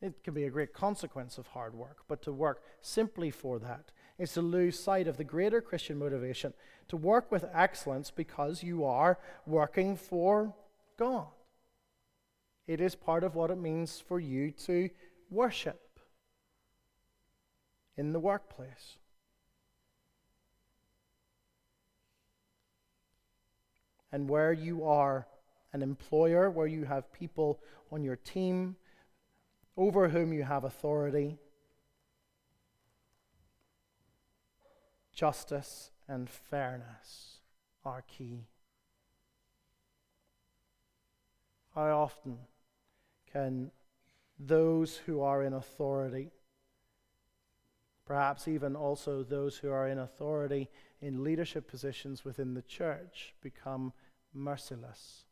It 0.00 0.24
can 0.24 0.32
be 0.34 0.44
a 0.44 0.50
great 0.50 0.72
consequence 0.72 1.36
of 1.38 1.48
hard 1.48 1.74
work, 1.74 1.98
but 2.08 2.22
to 2.22 2.32
work 2.32 2.62
simply 2.80 3.30
for 3.30 3.58
that 3.58 3.92
is 4.18 4.32
to 4.34 4.42
lose 4.42 4.78
sight 4.78 5.08
of 5.08 5.16
the 5.16 5.24
greater 5.24 5.60
Christian 5.60 5.98
motivation 5.98 6.52
to 6.88 6.96
work 6.96 7.30
with 7.30 7.44
excellence 7.52 8.10
because 8.10 8.62
you 8.62 8.84
are 8.84 9.18
working 9.46 9.96
for 9.96 10.54
God. 10.98 11.28
It 12.66 12.80
is 12.80 12.94
part 12.94 13.24
of 13.24 13.34
what 13.34 13.50
it 13.50 13.58
means 13.58 14.00
for 14.00 14.20
you 14.20 14.50
to 14.66 14.90
worship 15.30 15.98
in 17.96 18.12
the 18.12 18.20
workplace. 18.20 18.98
And 24.12 24.28
where 24.28 24.52
you 24.52 24.84
are 24.84 25.26
an 25.72 25.82
employer, 25.82 26.50
where 26.50 26.66
you 26.66 26.84
have 26.84 27.12
people 27.12 27.60
on 27.90 28.04
your 28.04 28.16
team 28.16 28.76
over 29.76 30.08
whom 30.08 30.32
you 30.32 30.42
have 30.42 30.64
authority, 30.64 31.38
justice 35.12 35.90
and 36.08 36.28
fairness 36.28 37.38
are 37.84 38.02
key. 38.02 38.46
How 41.74 41.90
often 41.90 42.38
can 43.32 43.70
those 44.38 44.96
who 44.96 45.20
are 45.22 45.42
in 45.42 45.52
authority, 45.52 46.30
perhaps 48.04 48.46
even 48.46 48.76
also 48.76 49.22
those 49.22 49.56
who 49.56 49.70
are 49.70 49.88
in 49.88 49.98
authority 49.98 50.68
in 51.00 51.24
leadership 51.24 51.68
positions 51.68 52.24
within 52.24 52.54
the 52.54 52.62
church, 52.62 53.34
become 53.40 53.92
merciless? 54.34 55.24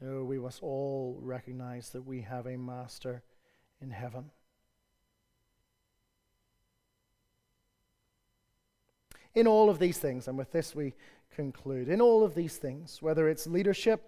No, 0.00 0.24
we 0.24 0.38
must 0.38 0.62
all 0.62 1.18
recognize 1.20 1.90
that 1.90 2.02
we 2.02 2.20
have 2.22 2.46
a 2.46 2.56
master 2.56 3.22
in 3.80 3.90
heaven. 3.90 4.30
In 9.34 9.46
all 9.46 9.68
of 9.68 9.78
these 9.78 9.98
things, 9.98 10.28
and 10.28 10.38
with 10.38 10.52
this 10.52 10.74
we 10.74 10.94
conclude, 11.34 11.88
in 11.88 12.00
all 12.00 12.22
of 12.22 12.34
these 12.34 12.56
things, 12.56 13.02
whether 13.02 13.28
it's 13.28 13.46
leadership, 13.46 14.02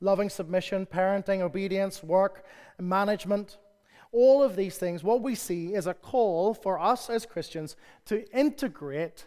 loving 0.00 0.28
submission, 0.28 0.86
parenting, 0.86 1.40
obedience, 1.40 2.02
work, 2.02 2.44
management, 2.78 3.58
all 4.12 4.42
of 4.42 4.56
these 4.56 4.78
things, 4.78 5.02
what 5.02 5.22
we 5.22 5.34
see 5.34 5.74
is 5.74 5.86
a 5.86 5.94
call 5.94 6.54
for 6.54 6.78
us 6.78 7.10
as 7.10 7.26
Christians 7.26 7.76
to 8.06 8.28
integrate 8.36 9.26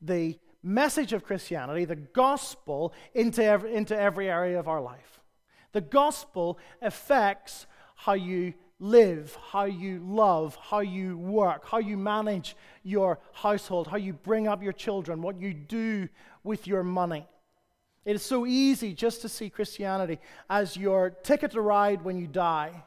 the 0.00 0.38
message 0.62 1.12
of 1.12 1.24
Christianity, 1.24 1.84
the 1.84 1.96
gospel, 1.96 2.92
into 3.14 3.44
every, 3.44 3.74
into 3.74 3.98
every 3.98 4.28
area 4.28 4.58
of 4.58 4.68
our 4.68 4.80
life. 4.80 5.20
The 5.72 5.80
gospel 5.80 6.58
affects 6.82 7.66
how 7.94 8.14
you 8.14 8.54
live, 8.80 9.36
how 9.50 9.64
you 9.64 10.00
love, 10.04 10.56
how 10.60 10.80
you 10.80 11.18
work, 11.18 11.66
how 11.68 11.78
you 11.78 11.96
manage 11.96 12.56
your 12.82 13.18
household, 13.32 13.88
how 13.88 13.96
you 13.96 14.12
bring 14.12 14.46
up 14.46 14.62
your 14.62 14.72
children, 14.72 15.20
what 15.20 15.40
you 15.40 15.52
do 15.52 16.08
with 16.44 16.66
your 16.66 16.82
money. 16.82 17.26
It 18.04 18.14
is 18.14 18.22
so 18.22 18.46
easy 18.46 18.94
just 18.94 19.20
to 19.22 19.28
see 19.28 19.50
Christianity 19.50 20.18
as 20.48 20.76
your 20.76 21.10
ticket 21.10 21.50
to 21.52 21.60
ride 21.60 22.02
when 22.02 22.18
you 22.18 22.26
die, 22.26 22.84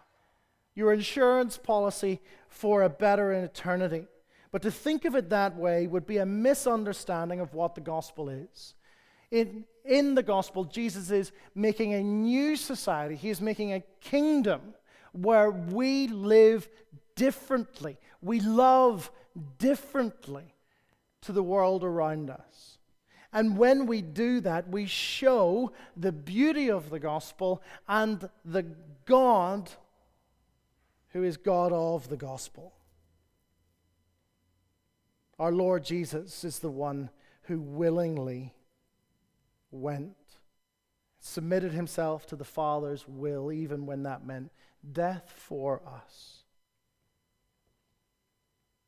your 0.74 0.94
insurance 0.94 1.58
policy 1.58 2.22
for 2.48 2.84
a 2.84 2.90
better 2.90 3.32
eternity. 3.34 4.08
But 4.52 4.62
to 4.64 4.72
think 4.72 5.06
of 5.06 5.16
it 5.16 5.30
that 5.30 5.56
way 5.56 5.88
would 5.88 6.06
be 6.06 6.18
a 6.18 6.26
misunderstanding 6.26 7.40
of 7.40 7.54
what 7.54 7.76
the 7.76 7.82
gospel 7.82 8.30
is. 8.30 8.76
In, 9.30 9.66
in 9.86 10.16
the 10.16 10.24
gospel, 10.24 10.66
Jesus 10.66 11.12
is 11.12 11.32
making 11.56 11.94
a 11.94 12.04
new 12.04 12.56
society, 12.56 13.16
he 13.16 13.30
is 13.30 13.42
making 13.42 13.74
a 13.74 13.84
kingdom 14.00 14.74
where 15.12 15.52
we 15.52 16.08
live 16.08 16.70
differently, 17.16 17.98
we 18.22 18.40
love 18.40 19.12
differently 19.58 20.56
to 21.22 21.32
the 21.32 21.44
world 21.44 21.84
around 21.84 22.30
us. 22.30 22.78
And 23.34 23.58
when 23.58 23.86
we 23.86 24.02
do 24.02 24.42
that, 24.42 24.70
we 24.70 24.86
show 24.86 25.72
the 25.96 26.12
beauty 26.12 26.70
of 26.70 26.90
the 26.90 27.00
gospel 27.00 27.62
and 27.88 28.30
the 28.44 28.66
God 29.06 29.70
who 31.10 31.24
is 31.24 31.38
God 31.38 31.72
of 31.72 32.10
the 32.10 32.18
gospel. 32.18 32.74
Our 35.40 35.52
Lord 35.52 35.84
Jesus 35.84 36.44
is 36.44 36.60
the 36.60 36.70
one 36.70 37.10
who 37.44 37.60
willingly 37.60 38.54
went, 39.72 40.16
submitted 41.20 41.72
himself 41.72 42.26
to 42.28 42.36
the 42.36 42.46
Father's 42.46 43.08
will, 43.08 43.52
even 43.52 43.86
when 43.86 44.04
that 44.04 44.26
meant 44.26 44.52
death 44.90 45.34
for 45.36 45.82
us. 45.88 46.44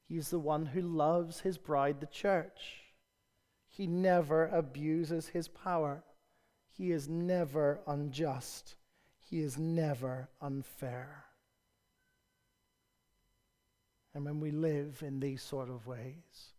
He's 0.07 0.29
the 0.29 0.39
one 0.39 0.67
who 0.67 0.81
loves 0.81 1.41
his 1.41 1.57
bride, 1.57 1.99
the 1.99 2.07
church. 2.07 2.81
He 3.67 3.87
never 3.87 4.47
abuses 4.47 5.29
his 5.29 5.47
power. 5.47 6.03
He 6.69 6.91
is 6.91 7.09
never 7.09 7.79
unjust. 7.87 8.75
He 9.17 9.39
is 9.39 9.57
never 9.57 10.29
unfair. 10.41 11.25
And 14.13 14.25
when 14.25 14.39
we 14.39 14.51
live 14.51 15.01
in 15.01 15.19
these 15.19 15.41
sort 15.41 15.69
of 15.69 15.87
ways, 15.87 16.53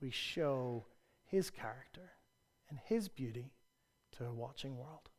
we 0.00 0.10
show 0.10 0.86
his 1.26 1.50
character 1.50 2.12
and 2.70 2.78
his 2.84 3.08
beauty 3.08 3.52
to 4.12 4.24
a 4.24 4.32
watching 4.32 4.76
world. 4.78 5.10